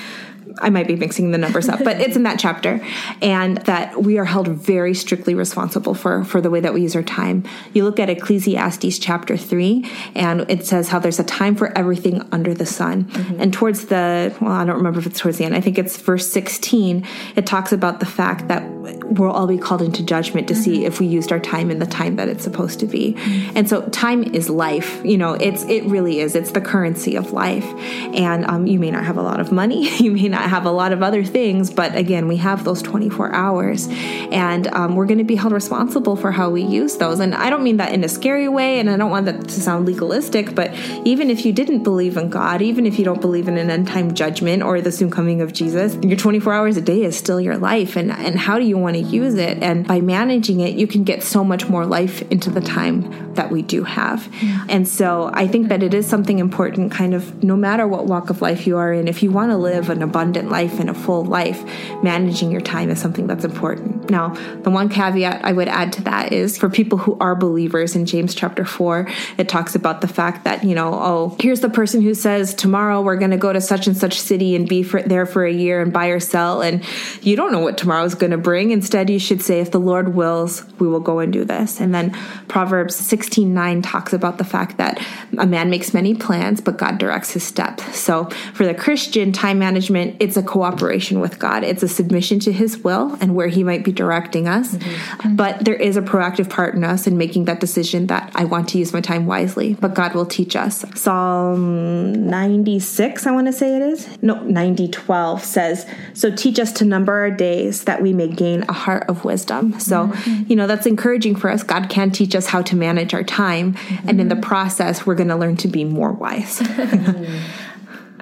I 0.59 0.69
might 0.69 0.87
be 0.87 0.95
mixing 0.95 1.31
the 1.31 1.37
numbers 1.37 1.69
up, 1.69 1.83
but 1.83 1.99
it's 1.99 2.15
in 2.15 2.23
that 2.23 2.39
chapter, 2.39 2.85
and 3.21 3.57
that 3.59 4.01
we 4.01 4.17
are 4.17 4.25
held 4.25 4.47
very 4.47 4.93
strictly 4.93 5.35
responsible 5.35 5.93
for 5.93 6.23
for 6.23 6.41
the 6.41 6.49
way 6.49 6.59
that 6.59 6.73
we 6.73 6.81
use 6.81 6.95
our 6.95 7.03
time. 7.03 7.43
You 7.73 7.83
look 7.83 7.99
at 7.99 8.09
Ecclesiastes 8.09 8.99
chapter 8.99 9.37
three, 9.37 9.89
and 10.15 10.49
it 10.49 10.65
says 10.65 10.89
how 10.89 10.99
there's 10.99 11.19
a 11.19 11.23
time 11.23 11.55
for 11.55 11.75
everything 11.77 12.27
under 12.31 12.53
the 12.53 12.65
sun. 12.65 13.05
Mm-hmm. 13.05 13.41
And 13.41 13.53
towards 13.53 13.85
the 13.85 14.35
well, 14.41 14.51
I 14.51 14.65
don't 14.65 14.77
remember 14.77 14.99
if 14.99 15.05
it's 15.05 15.19
towards 15.19 15.37
the 15.37 15.45
end. 15.45 15.55
I 15.55 15.61
think 15.61 15.77
it's 15.77 15.97
verse 15.97 16.27
sixteen. 16.27 17.05
It 17.35 17.45
talks 17.45 17.71
about 17.71 17.99
the 17.99 18.05
fact 18.05 18.47
that 18.47 18.63
we'll 18.69 19.31
all 19.31 19.47
be 19.47 19.57
called 19.57 19.81
into 19.81 20.03
judgment 20.03 20.47
to 20.47 20.55
see 20.55 20.77
mm-hmm. 20.77 20.87
if 20.87 20.99
we 20.99 21.07
used 21.07 21.31
our 21.31 21.39
time 21.39 21.71
in 21.71 21.79
the 21.79 21.85
time 21.85 22.15
that 22.17 22.27
it's 22.27 22.43
supposed 22.43 22.79
to 22.79 22.85
be. 22.85 23.13
Mm-hmm. 23.13 23.57
And 23.57 23.69
so, 23.69 23.87
time 23.89 24.23
is 24.23 24.49
life. 24.49 25.01
You 25.03 25.17
know, 25.17 25.33
it's 25.33 25.63
it 25.65 25.83
really 25.85 26.19
is. 26.19 26.35
It's 26.35 26.51
the 26.51 26.61
currency 26.61 27.15
of 27.15 27.31
life. 27.33 27.65
And 28.13 28.45
um, 28.45 28.67
you 28.67 28.79
may 28.79 28.91
not 28.91 29.05
have 29.05 29.17
a 29.17 29.21
lot 29.21 29.39
of 29.39 29.51
money. 29.51 29.89
You 30.03 30.11
may 30.11 30.27
not 30.27 30.42
have 30.49 30.65
a 30.65 30.71
lot 30.71 30.91
of 30.91 31.01
other 31.01 31.23
things, 31.23 31.71
but 31.71 31.95
again, 31.95 32.27
we 32.27 32.37
have 32.37 32.63
those 32.63 32.81
24 32.81 33.33
hours, 33.33 33.87
and 33.89 34.67
um, 34.67 34.95
we're 34.95 35.05
going 35.05 35.17
to 35.17 35.23
be 35.23 35.35
held 35.35 35.53
responsible 35.53 36.15
for 36.15 36.31
how 36.31 36.49
we 36.49 36.61
use 36.61 36.97
those. 36.97 37.19
And 37.19 37.35
I 37.35 37.49
don't 37.49 37.63
mean 37.63 37.77
that 37.77 37.93
in 37.93 38.03
a 38.03 38.09
scary 38.09 38.47
way, 38.47 38.79
and 38.79 38.89
I 38.89 38.97
don't 38.97 39.11
want 39.11 39.25
that 39.25 39.47
to 39.47 39.61
sound 39.61 39.85
legalistic. 39.85 40.55
But 40.55 40.73
even 41.05 41.29
if 41.29 41.45
you 41.45 41.53
didn't 41.53 41.83
believe 41.83 42.17
in 42.17 42.29
God, 42.29 42.61
even 42.61 42.85
if 42.85 42.97
you 42.99 43.05
don't 43.05 43.21
believe 43.21 43.47
in 43.47 43.57
an 43.57 43.69
end 43.69 43.87
time 43.87 44.13
judgment 44.13 44.63
or 44.63 44.81
the 44.81 44.91
soon 44.91 45.11
coming 45.11 45.41
of 45.41 45.53
Jesus, 45.53 45.95
your 46.03 46.17
24 46.17 46.53
hours 46.53 46.77
a 46.77 46.81
day 46.81 47.03
is 47.03 47.17
still 47.17 47.39
your 47.39 47.57
life. 47.57 47.95
And 47.95 48.11
and 48.11 48.37
how 48.37 48.59
do 48.59 48.65
you 48.65 48.77
want 48.77 48.95
to 48.95 49.01
use 49.01 49.35
it? 49.35 49.61
And 49.61 49.87
by 49.87 50.01
managing 50.01 50.59
it, 50.59 50.75
you 50.75 50.87
can 50.87 51.03
get 51.03 51.23
so 51.23 51.43
much 51.43 51.67
more 51.69 51.85
life 51.85 52.21
into 52.31 52.49
the 52.49 52.61
time 52.61 53.33
that 53.35 53.51
we 53.51 53.61
do 53.61 53.83
have. 53.83 54.27
And 54.69 54.87
so 54.87 55.29
I 55.33 55.47
think 55.47 55.69
that 55.69 55.83
it 55.83 55.93
is 55.93 56.07
something 56.07 56.39
important, 56.39 56.91
kind 56.91 57.13
of 57.13 57.43
no 57.43 57.55
matter 57.55 57.87
what 57.87 58.05
walk 58.05 58.29
of 58.29 58.41
life 58.41 58.67
you 58.67 58.77
are 58.77 58.93
in, 58.93 59.07
if 59.07 59.23
you 59.23 59.31
want 59.31 59.51
to 59.51 59.57
live 59.57 59.89
an 59.89 60.01
abundant 60.01 60.32
life 60.41 60.79
and 60.79 60.89
a 60.89 60.93
full 60.93 61.23
life, 61.23 61.63
managing 62.03 62.51
your 62.51 62.61
time 62.61 62.89
is 62.89 62.99
something 62.99 63.27
that's 63.27 63.45
important. 63.45 64.09
Now, 64.09 64.29
the 64.63 64.69
one 64.69 64.89
caveat 64.89 65.45
I 65.45 65.51
would 65.51 65.67
add 65.67 65.93
to 65.93 66.03
that 66.03 66.33
is 66.33 66.57
for 66.57 66.69
people 66.69 66.97
who 66.97 67.17
are 67.19 67.35
believers 67.35 67.95
in 67.95 68.05
James 68.05 68.35
chapter 68.35 68.65
4, 68.65 69.07
it 69.37 69.49
talks 69.49 69.75
about 69.75 70.01
the 70.01 70.07
fact 70.07 70.43
that, 70.43 70.63
you 70.63 70.75
know, 70.75 70.93
oh, 70.93 71.37
here's 71.39 71.61
the 71.61 71.69
person 71.69 72.01
who 72.01 72.13
says, 72.13 72.53
tomorrow 72.53 73.01
we're 73.01 73.17
going 73.17 73.31
to 73.31 73.37
go 73.37 73.53
to 73.53 73.61
such 73.61 73.87
and 73.87 73.95
such 73.95 74.19
city 74.19 74.55
and 74.55 74.67
be 74.67 74.83
for, 74.83 75.01
there 75.01 75.25
for 75.25 75.45
a 75.45 75.51
year 75.51 75.81
and 75.81 75.93
buy 75.93 76.07
or 76.07 76.19
sell. 76.19 76.61
And 76.61 76.83
you 77.21 77.35
don't 77.35 77.51
know 77.51 77.59
what 77.59 77.77
tomorrow 77.77 78.03
is 78.03 78.15
going 78.15 78.31
to 78.31 78.37
bring. 78.37 78.71
Instead, 78.71 79.09
you 79.09 79.19
should 79.19 79.41
say, 79.41 79.59
if 79.59 79.71
the 79.71 79.79
Lord 79.79 80.15
wills, 80.15 80.63
we 80.79 80.87
will 80.87 80.99
go 80.99 81.19
and 81.19 81.31
do 81.31 81.45
this. 81.45 81.79
And 81.79 81.93
then 81.93 82.11
Proverbs 82.47 82.95
16 82.95 83.53
9 83.53 83.81
talks 83.81 84.13
about 84.13 84.37
the 84.37 84.43
fact 84.43 84.77
that 84.77 85.05
a 85.37 85.45
man 85.45 85.69
makes 85.69 85.93
many 85.93 86.13
plans, 86.13 86.61
but 86.61 86.77
God 86.77 86.97
directs 86.97 87.31
his 87.31 87.43
steps. 87.43 87.97
So 87.97 88.25
for 88.53 88.65
the 88.65 88.73
Christian, 88.73 89.31
time 89.31 89.59
management, 89.59 90.17
it's 90.23 90.37
a 90.37 90.41
cooperation 90.41 91.19
with 91.19 91.37
God, 91.37 91.65
it's 91.65 91.83
a 91.83 91.87
submission 91.87 92.39
to 92.39 92.53
his 92.53 92.77
will 92.77 93.17
and 93.19 93.35
where 93.35 93.49
he 93.49 93.61
might 93.61 93.83
be 93.83 93.91
directing 93.91 94.47
us. 94.47 94.73
Mm-hmm. 94.73 95.35
But 95.35 95.65
there 95.65 95.75
is 95.75 95.97
a 95.97 96.01
proactive 96.01 96.49
part 96.49 96.75
in 96.75 96.85
us 96.85 97.05
in 97.05 97.17
making 97.17 97.43
that 97.45 97.59
decision 97.59 98.07
that 98.07 98.31
I 98.33 98.45
want 98.45 98.69
to 98.69 98.77
use 98.77 98.93
my 98.93 99.01
time 99.01 99.25
wisely, 99.25 99.73
but 99.73 99.93
God 99.93 100.15
will 100.15 100.25
teach 100.25 100.55
us. 100.55 100.85
Psalm 100.95 102.29
96, 102.29 103.27
I 103.27 103.31
want 103.31 103.47
to 103.47 103.53
say 103.53 103.75
it 103.75 103.81
is. 103.81 104.07
No, 104.21 104.41
90 104.41 104.87
12 104.87 105.43
says, 105.43 105.85
So 106.13 106.33
teach 106.33 106.57
us 106.57 106.71
to 106.73 106.85
number 106.85 107.11
our 107.11 107.31
days 107.31 107.83
that 107.83 108.01
we 108.01 108.13
may 108.13 108.29
gain 108.29 108.63
a 108.69 108.73
heart 108.73 109.09
of 109.09 109.25
wisdom. 109.25 109.77
So, 109.81 110.07
mm-hmm. 110.07 110.43
you 110.49 110.55
know, 110.55 110.67
that's 110.67 110.85
encouraging 110.85 111.35
for 111.35 111.49
us. 111.49 111.63
God 111.63 111.89
can 111.89 112.11
teach 112.11 112.33
us 112.33 112.45
how 112.45 112.61
to 112.61 112.77
manage 112.77 113.13
our 113.13 113.23
time. 113.23 113.75
And 114.07 114.21
in 114.21 114.29
the 114.29 114.35
mm-hmm. 114.35 114.41
process, 114.41 115.05
we're 115.05 115.15
going 115.15 115.27
to 115.27 115.35
learn 115.35 115.57
to 115.57 115.67
be 115.67 115.83
more 115.83 116.13
wise. 116.13 116.61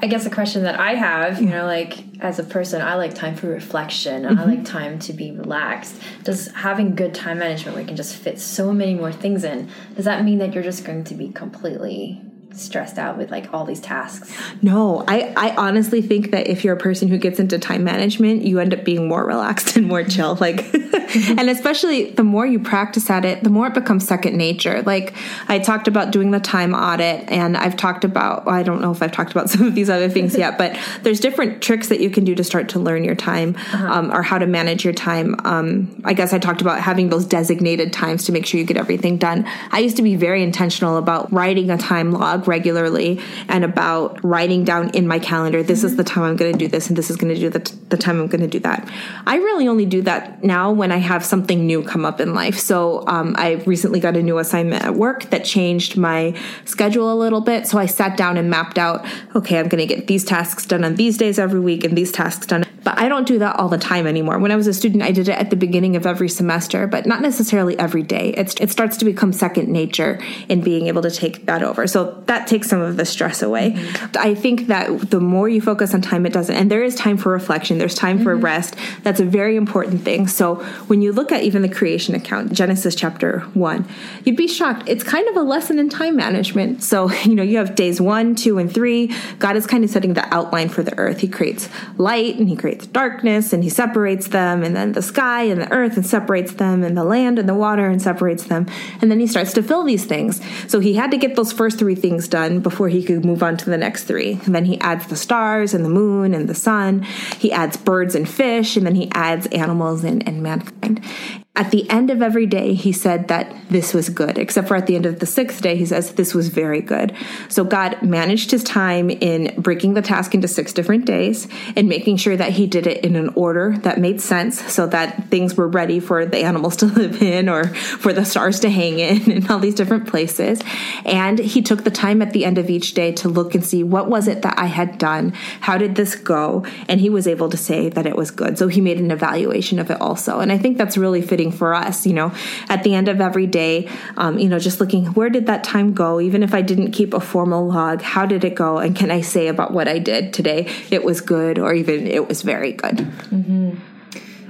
I 0.04 0.08
guess 0.08 0.26
a 0.26 0.32
question 0.32 0.64
that 0.64 0.80
I 0.80 0.96
have, 0.96 1.40
you 1.40 1.50
know, 1.50 1.66
like 1.66 2.04
as 2.20 2.40
a 2.40 2.44
person, 2.44 2.82
I 2.82 2.96
like 2.96 3.14
time 3.14 3.36
for 3.36 3.48
reflection. 3.48 4.26
I 4.26 4.32
mm-hmm. 4.32 4.50
like 4.50 4.66
time 4.66 4.98
to 5.00 5.14
be 5.14 5.32
relaxed. 5.32 5.96
Does 6.24 6.48
having 6.48 6.96
good 6.96 7.14
time 7.14 7.38
management 7.38 7.76
where 7.76 7.82
you 7.82 7.88
can 7.88 7.96
just 7.96 8.16
fit 8.16 8.40
so 8.40 8.74
many 8.74 8.96
more 8.96 9.12
things 9.12 9.44
in, 9.44 9.70
does 9.96 10.06
that 10.06 10.24
mean 10.24 10.40
that 10.40 10.54
you're 10.54 10.64
just 10.64 10.86
going 10.86 11.04
to 11.04 11.14
be 11.14 11.30
completely 11.30 12.22
stressed 12.54 12.98
out 12.98 13.18
with 13.18 13.32
like 13.32 13.54
all 13.54 13.66
these 13.66 13.80
tasks? 13.80 14.32
No, 14.62 15.04
I, 15.08 15.34
I 15.36 15.56
honestly 15.56 16.02
think 16.02 16.32
that 16.32 16.48
if 16.48 16.64
you're 16.64 16.76
a 16.76 16.80
person 16.80 17.08
who 17.08 17.18
gets 17.18 17.40
into 17.40 17.58
time 17.60 17.84
management, 17.84 18.44
you 18.44 18.60
end 18.60 18.74
up 18.74 18.84
being 18.84 19.08
more 19.08 19.26
relaxed 19.32 19.76
and 19.78 19.88
more 19.88 20.04
chill. 20.04 20.36
Like, 20.36 20.74
and 20.74 21.50
especially 21.50 22.12
the 22.12 22.24
more 22.24 22.46
you 22.46 22.60
practice 22.60 23.10
at 23.10 23.26
it, 23.26 23.44
the 23.44 23.50
more 23.50 23.68
it 23.68 23.74
becomes 23.74 24.08
second 24.08 24.38
nature. 24.38 24.82
Like, 24.84 25.14
I 25.48 25.60
talked 25.60 25.88
about 25.88 26.12
doing 26.12 26.32
the 26.32 26.40
time 26.40 26.74
audit, 26.74 27.30
and 27.30 27.58
I've 27.58 27.78
talked 27.78 28.04
about, 28.04 28.48
I 28.48 28.64
don't 28.64 28.82
know 28.82 28.92
if 28.92 29.02
I've 29.02 29.12
talked 29.12 29.32
about 29.32 29.50
some 29.52 29.66
of 29.66 29.76
these 29.76 29.90
other 29.90 30.10
things 30.10 30.38
yet, 30.38 30.58
but 30.58 30.78
there's 31.04 31.20
different 31.20 31.62
tricks 31.62 31.90
that 31.90 32.00
you 32.00 32.10
can 32.10 32.24
do 32.24 32.36
to 32.36 32.44
start 32.44 32.70
to 32.70 32.80
learn 32.80 33.04
your 33.04 33.16
time 33.16 33.56
um, 33.74 34.12
or 34.12 34.22
how 34.22 34.38
to 34.38 34.48
manage 34.48 34.84
your 34.84 34.94
time. 34.94 35.36
Um, 35.44 36.02
I 36.04 36.14
guess 36.14 36.34
I 36.34 36.40
talked 36.40 36.62
about 36.62 36.80
having 36.80 37.10
those 37.10 37.26
designated 37.26 37.94
times 37.94 38.26
to 38.26 38.32
make 38.32 38.46
sure 38.46 38.60
you 38.60 38.66
get 38.66 38.78
everything 38.78 39.18
done. 39.18 39.48
I 39.72 39.80
used 39.80 39.98
to 39.98 40.04
be 40.04 40.16
very 40.16 40.44
intentional 40.44 40.98
about 40.98 41.32
writing 41.32 41.70
a 41.70 41.78
time 41.78 42.12
log 42.12 42.41
regularly 42.48 43.20
and 43.48 43.64
about 43.64 44.24
writing 44.24 44.64
down 44.64 44.90
in 44.92 45.08
my 45.08 45.20
calendar 45.20 45.64
this 45.64 45.84
is 45.84 45.96
the 45.96 46.04
time 46.04 46.24
i'm 46.24 46.36
going 46.36 46.52
to 46.52 46.58
do 46.58 46.68
this 46.68 46.88
and 46.88 46.98
this 46.98 47.10
is 47.10 47.18
going 47.18 47.34
to 47.34 47.40
do 47.40 47.50
the, 47.50 47.60
the 47.90 47.98
time 47.98 48.20
i'm 48.20 48.28
going 48.28 48.42
to 48.42 48.48
do 48.48 48.60
that. 48.60 48.88
I 49.26 49.38
really 49.38 49.68
only 49.68 49.86
do 49.86 50.02
that 50.04 50.44
now 50.44 50.72
when 50.72 50.92
i 50.92 50.98
have 50.98 51.26
something 51.26 51.66
new 51.66 51.84
come 51.84 52.06
up 52.06 52.20
in 52.20 52.34
life. 52.34 52.58
So 52.58 53.04
um, 53.08 53.36
i 53.38 53.54
recently 53.66 54.00
got 54.00 54.16
a 54.18 54.24
new 54.24 54.38
assignment 54.38 54.84
at 54.84 54.96
work 54.96 55.30
that 55.30 55.46
changed 55.46 55.98
my 55.98 56.38
schedule 56.66 57.12
a 57.12 57.16
little 57.16 57.42
bit. 57.42 57.68
So 57.68 57.78
i 57.78 57.86
sat 57.86 58.18
down 58.18 58.38
and 58.38 58.50
mapped 58.50 58.78
out 58.78 59.06
okay 59.36 59.60
i'm 59.60 59.68
going 59.68 59.86
to 59.86 59.94
get 59.96 60.08
these 60.08 60.24
tasks 60.24 60.66
done 60.66 60.84
on 60.84 60.96
these 60.96 61.18
days 61.18 61.40
every 61.40 61.60
week 61.60 61.84
and 61.84 61.98
these 61.98 62.12
tasks 62.12 62.46
done 62.48 62.66
but 62.84 62.98
i 62.98 63.08
don't 63.08 63.28
do 63.28 63.40
that 63.40 63.56
all 63.58 63.70
the 63.70 63.78
time 63.78 64.08
anymore 64.08 64.40
when 64.40 64.52
i 64.52 64.56
was 64.56 64.68
a 64.68 64.74
student 64.74 65.04
i 65.04 65.12
did 65.12 65.28
it 65.28 65.38
at 65.38 65.50
the 65.50 65.56
beginning 65.56 65.96
of 65.96 66.06
every 66.06 66.30
semester 66.30 66.88
but 66.88 67.06
not 67.06 67.22
necessarily 67.22 67.78
every 67.80 68.04
day 68.04 68.30
it's, 68.38 68.56
it 68.56 68.70
starts 68.70 68.98
to 68.98 69.06
become 69.06 69.34
second 69.34 69.68
nature 69.68 70.20
in 70.50 70.62
being 70.62 70.88
able 70.88 71.02
to 71.02 71.12
take 71.12 71.46
that 71.46 71.64
over 71.64 71.88
so 71.88 72.22
that 72.28 72.48
takes 72.48 72.70
some 72.70 72.82
of 72.82 72.98
the 72.98 73.06
stress 73.06 73.42
away. 73.42 73.76
I 74.18 74.34
think 74.36 74.68
that 74.68 75.10
the 75.12 75.20
more 75.20 75.50
you 75.50 75.62
focus 75.62 75.94
on 75.94 76.02
time, 76.02 76.26
it 76.26 76.34
doesn't. 76.34 76.56
And 76.56 76.72
there 76.72 76.84
is 76.84 76.96
time 76.96 77.18
for 77.18 77.32
reflection, 77.32 77.78
there's 77.78 77.96
time 77.96 78.24
for 78.24 78.34
mm-hmm. 78.34 78.46
rest. 78.46 78.76
That's 79.04 79.20
a 79.20 79.26
very 79.26 79.56
important 79.56 80.02
thing. 80.04 80.28
So 80.28 80.56
when 80.88 81.02
you 81.02 81.12
look 81.12 81.32
at 81.32 81.44
even 81.44 81.62
the 81.62 81.70
creation 81.70 82.16
account, 82.16 82.54
Genesis 82.54 82.96
chapter 82.96 83.42
one, 83.54 83.88
you'd 84.24 84.38
be 84.38 84.48
shocked. 84.48 84.88
It's 84.88 85.04
kind 85.04 85.28
of 85.28 85.36
a 85.36 85.42
lesson 85.42 85.78
in 85.78 85.90
time 85.90 86.16
management. 86.16 86.84
So, 86.84 87.12
you 87.24 87.36
know, 87.36 87.44
you 87.44 87.58
have 87.58 87.76
days 87.76 88.00
one, 88.00 88.36
two, 88.36 88.58
and 88.58 88.72
three. 88.72 89.14
God 89.40 89.56
is 89.58 89.68
kind 89.68 89.84
of 89.84 89.90
setting 89.90 90.14
the 90.14 90.34
outline 90.34 90.70
for 90.70 90.84
the 90.84 90.98
earth. 90.98 91.20
He 91.20 91.28
creates 91.28 91.68
light 91.98 92.38
and 92.38 92.48
he 92.48 92.56
creates 92.56 92.71
darkness 92.76 93.54
and 93.54 93.64
he 93.64 93.70
separates 93.70 94.28
them, 94.28 94.64
and 94.64 94.76
then 94.76 94.94
the 94.94 95.02
sky 95.02 95.44
and 95.44 95.62
the 95.62 95.72
earth 95.72 95.96
and 95.96 96.06
separates 96.06 96.54
them, 96.54 96.84
and 96.84 96.98
the 96.98 97.04
land 97.04 97.40
and 97.40 97.48
the 97.48 97.56
water 97.56 97.88
and 97.88 98.02
separates 98.02 98.46
them. 98.46 98.68
And 99.02 99.10
then 99.10 99.20
he 99.20 99.28
starts 99.28 99.54
to 99.54 99.64
fill 99.64 99.84
these 99.84 100.06
things. 100.06 100.42
So 100.70 100.80
he 100.80 100.96
had 100.96 101.12
to 101.12 101.18
get 101.18 101.36
those 101.36 101.52
first 101.52 101.80
three 101.80 101.96
things 101.96 102.28
done 102.28 102.60
before 102.60 102.90
he 102.90 103.04
could 103.04 103.26
move 103.26 103.44
on 103.44 103.58
to 103.58 103.70
the 103.70 103.78
next 103.78 104.06
three. 104.06 104.40
And 104.46 104.56
then 104.56 104.66
he 104.66 104.80
adds 104.80 105.08
the 105.08 105.16
stars 105.16 105.74
and 105.74 105.86
the 105.86 105.90
moon 105.90 106.34
and 106.34 106.48
the 106.48 106.56
sun. 106.56 107.04
He 107.38 107.52
adds 107.52 107.78
birds 107.78 108.16
and 108.16 108.28
fish, 108.28 108.78
and 108.78 108.86
then 108.86 108.96
he 108.96 109.12
adds 109.12 109.48
animals 109.48 110.04
and, 110.04 110.28
and 110.28 110.42
mankind. 110.42 111.04
At 111.54 111.70
the 111.72 111.90
end 111.90 112.10
of 112.10 112.22
every 112.22 112.46
day, 112.46 112.74
he 112.74 112.94
said 112.94 113.28
that 113.28 113.54
this 113.70 113.94
was 113.94 114.08
good, 114.08 114.38
except 114.38 114.70
for 114.70 114.78
at 114.78 114.88
the 114.88 114.96
end 114.96 115.06
of 115.06 115.20
the 115.20 115.26
sixth 115.26 115.62
day, 115.62 115.76
he 115.76 115.86
says 115.86 116.14
this 116.14 116.34
was 116.34 116.48
very 116.48 116.80
good. 116.80 117.14
So 117.50 117.66
God 117.66 118.02
managed 118.02 118.52
his 118.52 118.64
time 118.64 119.10
in 119.10 119.54
breaking 119.62 119.94
the 119.94 120.02
task 120.02 120.34
into 120.34 120.48
six 120.48 120.72
different 120.72 121.04
days 121.04 121.50
and 121.76 121.90
making 121.90 122.18
sure 122.18 122.38
that 122.38 122.54
he 122.54 122.68
did 122.68 122.88
it 122.88 123.04
in 123.04 123.18
an 123.18 123.30
order 123.36 123.78
that 123.80 124.00
made 124.00 124.22
sense 124.22 124.62
so 124.72 124.88
that 124.88 125.30
things 125.30 125.56
were 125.58 125.68
ready 125.68 126.00
for 126.00 126.26
the 126.26 126.38
animals 126.38 126.76
to 126.78 126.86
live 126.86 127.22
in 127.22 127.50
or 127.50 127.66
for 127.66 128.14
the 128.14 128.24
stars 128.24 128.62
to 128.62 128.70
hang 128.70 129.00
in 129.00 129.30
and 129.30 129.52
all 129.52 129.60
these 129.60 129.76
different 129.76 130.08
places. 130.08 130.62
And 131.04 131.38
he 131.38 131.62
took 131.62 131.84
the 131.84 131.92
time 131.92 132.22
at 132.22 132.32
the 132.32 132.46
end 132.46 132.60
of 132.60 132.70
each 132.70 132.94
day 132.94 133.12
to 133.14 133.28
look 133.28 133.56
and 133.56 133.66
see 133.66 133.84
what 133.84 134.10
was 134.10 134.30
it 134.30 134.42
that 134.44 134.58
I 134.58 134.68
had 134.68 134.98
done? 134.98 135.34
How 135.60 135.78
did 135.78 135.96
this 135.96 136.16
go? 136.16 136.66
And 136.88 137.02
he 137.02 137.10
was 137.10 137.28
able 137.28 137.50
to 137.50 137.58
say 137.58 137.90
that 137.90 138.06
it 138.06 138.16
was 138.16 138.32
good. 138.32 138.58
So 138.58 138.70
he 138.70 138.80
made 138.80 139.02
an 139.02 139.12
evaluation 139.12 139.80
of 139.80 139.92
it 139.92 140.00
also. 140.00 140.40
And 140.40 140.50
I 140.50 140.58
think 140.58 140.78
that's 140.78 140.98
really 140.98 141.22
fitting 141.22 141.41
for 141.50 141.74
us, 141.74 142.06
you 142.06 142.14
know, 142.14 142.32
at 142.70 142.84
the 142.84 142.94
end 142.94 143.08
of 143.08 143.20
every 143.20 143.48
day, 143.48 143.90
um, 144.18 144.38
you 144.38 144.50
know, 144.50 144.60
just 144.60 144.80
looking 144.80 145.06
where 145.14 145.30
did 145.30 145.48
that 145.48 145.64
time 145.64 145.94
go? 145.94 146.20
Even 146.20 146.44
if 146.44 146.54
I 146.54 146.62
didn't 146.62 146.92
keep 146.92 147.14
a 147.14 147.20
formal 147.20 147.66
log, 147.68 148.02
how 148.02 148.26
did 148.26 148.44
it 148.44 148.54
go? 148.54 148.78
And 148.78 148.96
can 148.96 149.10
I 149.10 149.22
say 149.22 149.48
about 149.48 149.72
what 149.72 149.88
I 149.88 149.98
did 149.98 150.34
today, 150.34 150.70
it 150.92 151.04
was 151.04 151.22
good 151.22 151.58
or 151.58 151.74
even 151.74 152.06
it 152.06 152.28
was 152.28 152.44
very 152.44 152.74
good? 152.74 152.98
Mm-hmm. 152.98 153.78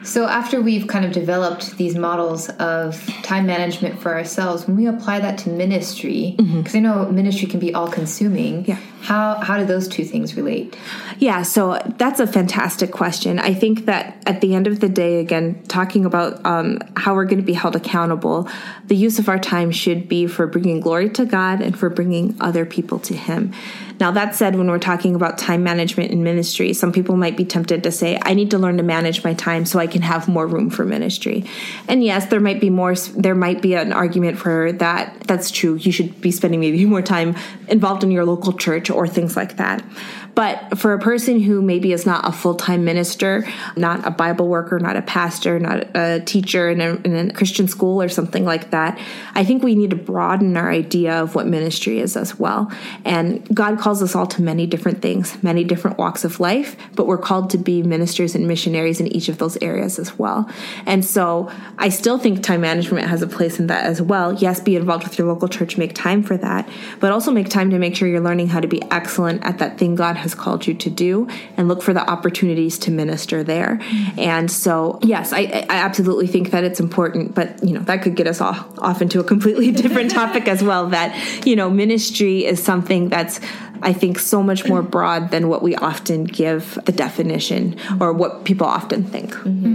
So, 0.04 0.26
after 0.26 0.62
we've 0.62 0.88
kind 0.88 1.06
of 1.06 1.12
developed 1.12 1.78
these 1.78 1.96
models 1.96 2.50
of 2.50 3.06
time 3.22 3.46
management 3.46 4.00
for 4.00 4.14
ourselves, 4.14 4.66
when 4.66 4.76
we 4.76 4.88
apply 4.88 5.20
that 5.20 5.38
to 5.40 5.50
ministry, 5.50 6.36
because 6.38 6.48
mm-hmm. 6.48 6.78
I 6.78 6.80
know 6.80 7.12
ministry 7.12 7.48
can 7.48 7.60
be 7.60 7.74
all 7.74 7.88
consuming, 7.88 8.66
yeah. 8.66 8.80
how, 9.02 9.36
how 9.36 9.58
do 9.58 9.66
those 9.66 9.88
two 9.88 10.04
things 10.04 10.36
relate? 10.36 10.76
Yeah, 11.20 11.44
so 11.44 11.80
that's 11.98 12.20
a 12.20 12.26
fantastic 12.26 12.92
question. 12.92 13.38
I 13.38 13.54
think 13.54 13.86
that 13.86 14.24
at 14.26 14.42
the 14.42 14.56
end 14.56 14.66
of 14.66 14.80
the 14.80 14.90
day, 14.90 15.20
again, 15.20 15.62
talking 15.68 16.06
about 16.06 16.44
um, 16.48 16.80
how 16.98 17.14
we're 17.14 17.26
going 17.26 17.38
to 17.38 17.46
be 17.46 17.54
held 17.54 17.76
accountable, 17.76 18.50
the 18.88 18.96
use 18.96 19.20
of 19.20 19.30
our 19.30 19.40
time 19.40 19.72
should 19.72 20.10
be 20.10 20.26
for 20.26 20.48
bringing 20.48 20.80
glory 20.80 21.10
to 21.12 21.26
God 21.26 21.62
and 21.62 21.78
for 21.78 21.92
bringing 21.92 22.36
other 22.42 22.66
people 22.66 22.98
to 23.00 23.16
Him. 23.16 23.54
Now, 24.02 24.10
that 24.10 24.34
said, 24.34 24.56
when 24.56 24.68
we're 24.68 24.80
talking 24.80 25.14
about 25.14 25.38
time 25.38 25.64
management 25.64 26.10
in 26.10 26.24
ministry, 26.24 26.74
some 26.74 26.92
people 26.92 27.18
might 27.18 27.38
be 27.38 27.46
tempted 27.46 27.84
to 27.84 27.92
say, 27.92 28.20
I 28.24 28.34
need 28.34 28.50
to 28.50 28.58
learn 28.58 28.78
to 28.78 28.84
manage 28.84 29.24
my 29.24 29.36
time 29.36 29.64
so 29.64 29.78
I 29.78 29.86
can 29.86 30.02
have 30.02 30.28
more 30.28 30.48
room 30.48 30.72
for 30.72 30.84
ministry. 30.84 31.46
And 31.88 32.04
yes, 32.04 32.26
there 32.26 32.40
might 32.40 32.60
be 32.60 32.72
more, 32.72 32.96
there 32.96 33.36
might 33.36 33.62
be 33.62 33.76
an 33.76 33.94
argument 33.94 34.40
for 34.40 34.72
that. 34.72 35.20
That's 35.28 35.52
true. 35.52 35.76
You 35.76 35.92
should 35.92 36.20
be 36.20 36.32
spending 36.32 36.60
maybe 36.60 36.84
more 36.96 37.04
time 37.04 37.36
involved 37.68 38.04
in 38.04 38.10
your 38.10 38.26
local 38.26 38.54
church 38.54 38.90
or 38.90 39.08
things 39.08 39.38
like 39.38 39.58
that. 39.58 39.86
But 40.36 40.78
for 40.78 40.94
a 40.94 41.00
person 41.00 41.42
who 41.42 41.62
maybe 41.62 41.92
is 41.92 42.06
not 42.06 42.28
a 42.28 42.32
full 42.32 42.56
time 42.56 42.86
minister, 42.86 43.48
not 43.76 44.06
a 44.06 44.12
Bible 44.12 44.48
worker, 44.48 44.80
not 44.80 44.96
a 44.96 45.02
pastor, 45.02 45.60
not 45.60 45.88
a 45.96 46.22
teacher 46.22 46.70
in 46.70 46.82
a, 46.82 46.96
in 47.04 47.30
a, 47.30 47.34
Christian 47.34 47.68
school 47.68 48.02
or 48.02 48.10
something 48.10 48.46
like 48.46 48.72
that, 48.72 49.00
I 49.34 49.44
think 49.44 49.64
we 49.64 49.76
need 49.76 49.90
to 49.90 49.96
broaden 49.96 50.56
our 50.58 50.70
idea 50.70 51.22
of 51.22 51.36
what 51.36 51.48
ministry 51.48 52.00
is 52.00 52.16
as 52.16 52.40
well. 52.40 52.72
And 53.04 53.44
God 53.56 53.80
calls 53.80 54.02
us 54.02 54.16
all 54.16 54.28
to 54.28 54.42
many 54.42 54.68
different 54.68 55.02
things, 55.02 55.42
many 55.44 55.64
different 55.64 55.98
walks 55.98 56.24
of 56.24 56.40
life, 56.40 56.76
but 56.96 57.08
we're 57.08 57.18
called 57.18 57.50
to 57.52 57.58
be 57.58 57.84
ministers 57.84 58.36
and 58.36 58.48
missionaries 58.48 59.00
in 59.00 59.08
each 59.08 59.28
of 59.28 59.38
those 59.38 59.58
areas 59.62 60.00
as 60.00 60.18
well. 60.18 60.50
And 60.86 61.04
so 61.04 61.52
I 61.78 61.90
still 61.90 62.18
think 62.18 62.44
time 62.44 62.62
management 62.62 63.08
has 63.08 63.22
a 63.22 63.28
place 63.28 63.60
in 63.60 63.68
that 63.68 63.86
as 63.86 64.02
well. 64.02 64.34
Yes, 64.34 64.60
be 64.60 64.76
involved 64.76 65.04
with 65.04 65.18
your 65.18 65.28
local 65.28 65.48
church, 65.48 65.78
make 65.78 65.94
time 65.94 66.24
for 66.24 66.38
that, 66.38 66.70
but 67.00 67.12
also 67.12 67.32
make 67.32 67.50
time 67.50 67.70
to 67.72 67.80
make 67.80 67.96
sure 67.96 68.08
you're 68.08 68.22
learning 68.22 68.48
how 68.48 68.60
to 68.60 68.68
be 68.68 68.82
excellent 68.92 69.44
at 69.44 69.58
that 69.58 69.78
thing 69.78 69.96
God 69.96 70.18
has 70.22 70.34
called 70.34 70.66
you 70.66 70.74
to 70.74 70.90
do 70.90 71.28
and 71.58 71.68
look 71.68 71.82
for 71.82 71.94
the 71.94 72.10
opportunities 72.10 72.78
to 72.80 72.92
minister 72.92 73.44
there. 73.44 73.80
Mm-hmm. 73.82 74.20
And 74.20 74.52
so, 74.52 75.00
yes, 75.04 75.34
I, 75.34 75.66
I, 75.70 75.78
absolutely 75.82 76.28
think 76.28 76.52
that 76.52 76.64
it's 76.64 76.80
important, 76.80 77.36
but 77.36 77.64
you 77.64 77.74
know, 77.74 77.82
that 77.82 78.02
could 78.02 78.16
get 78.16 78.28
us 78.28 78.40
off, 78.40 78.78
off 78.80 79.02
into 79.02 79.20
a 79.20 79.24
completely 79.24 79.72
different 79.84 80.12
topic 80.12 80.48
as 80.48 80.64
well. 80.64 80.88
That, 80.88 81.46
you 81.46 81.56
know, 81.56 81.70
ministry 81.70 82.46
is 82.46 82.64
something 82.64 83.10
that's 83.10 83.40
I 83.84 83.94
think, 83.94 84.20
so 84.20 84.44
much 84.44 84.68
more 84.68 84.82
broad 84.82 85.32
than 85.32 85.48
what 85.48 85.64
we 85.64 85.76
often 85.76 86.24
give 86.24 86.78
the 86.86 86.92
definition 86.92 87.78
or 88.00 88.14
what 88.14 88.46
people 88.46 88.68
often 88.68 89.04
think. 89.04 89.34
Mm-hmm. 89.34 89.71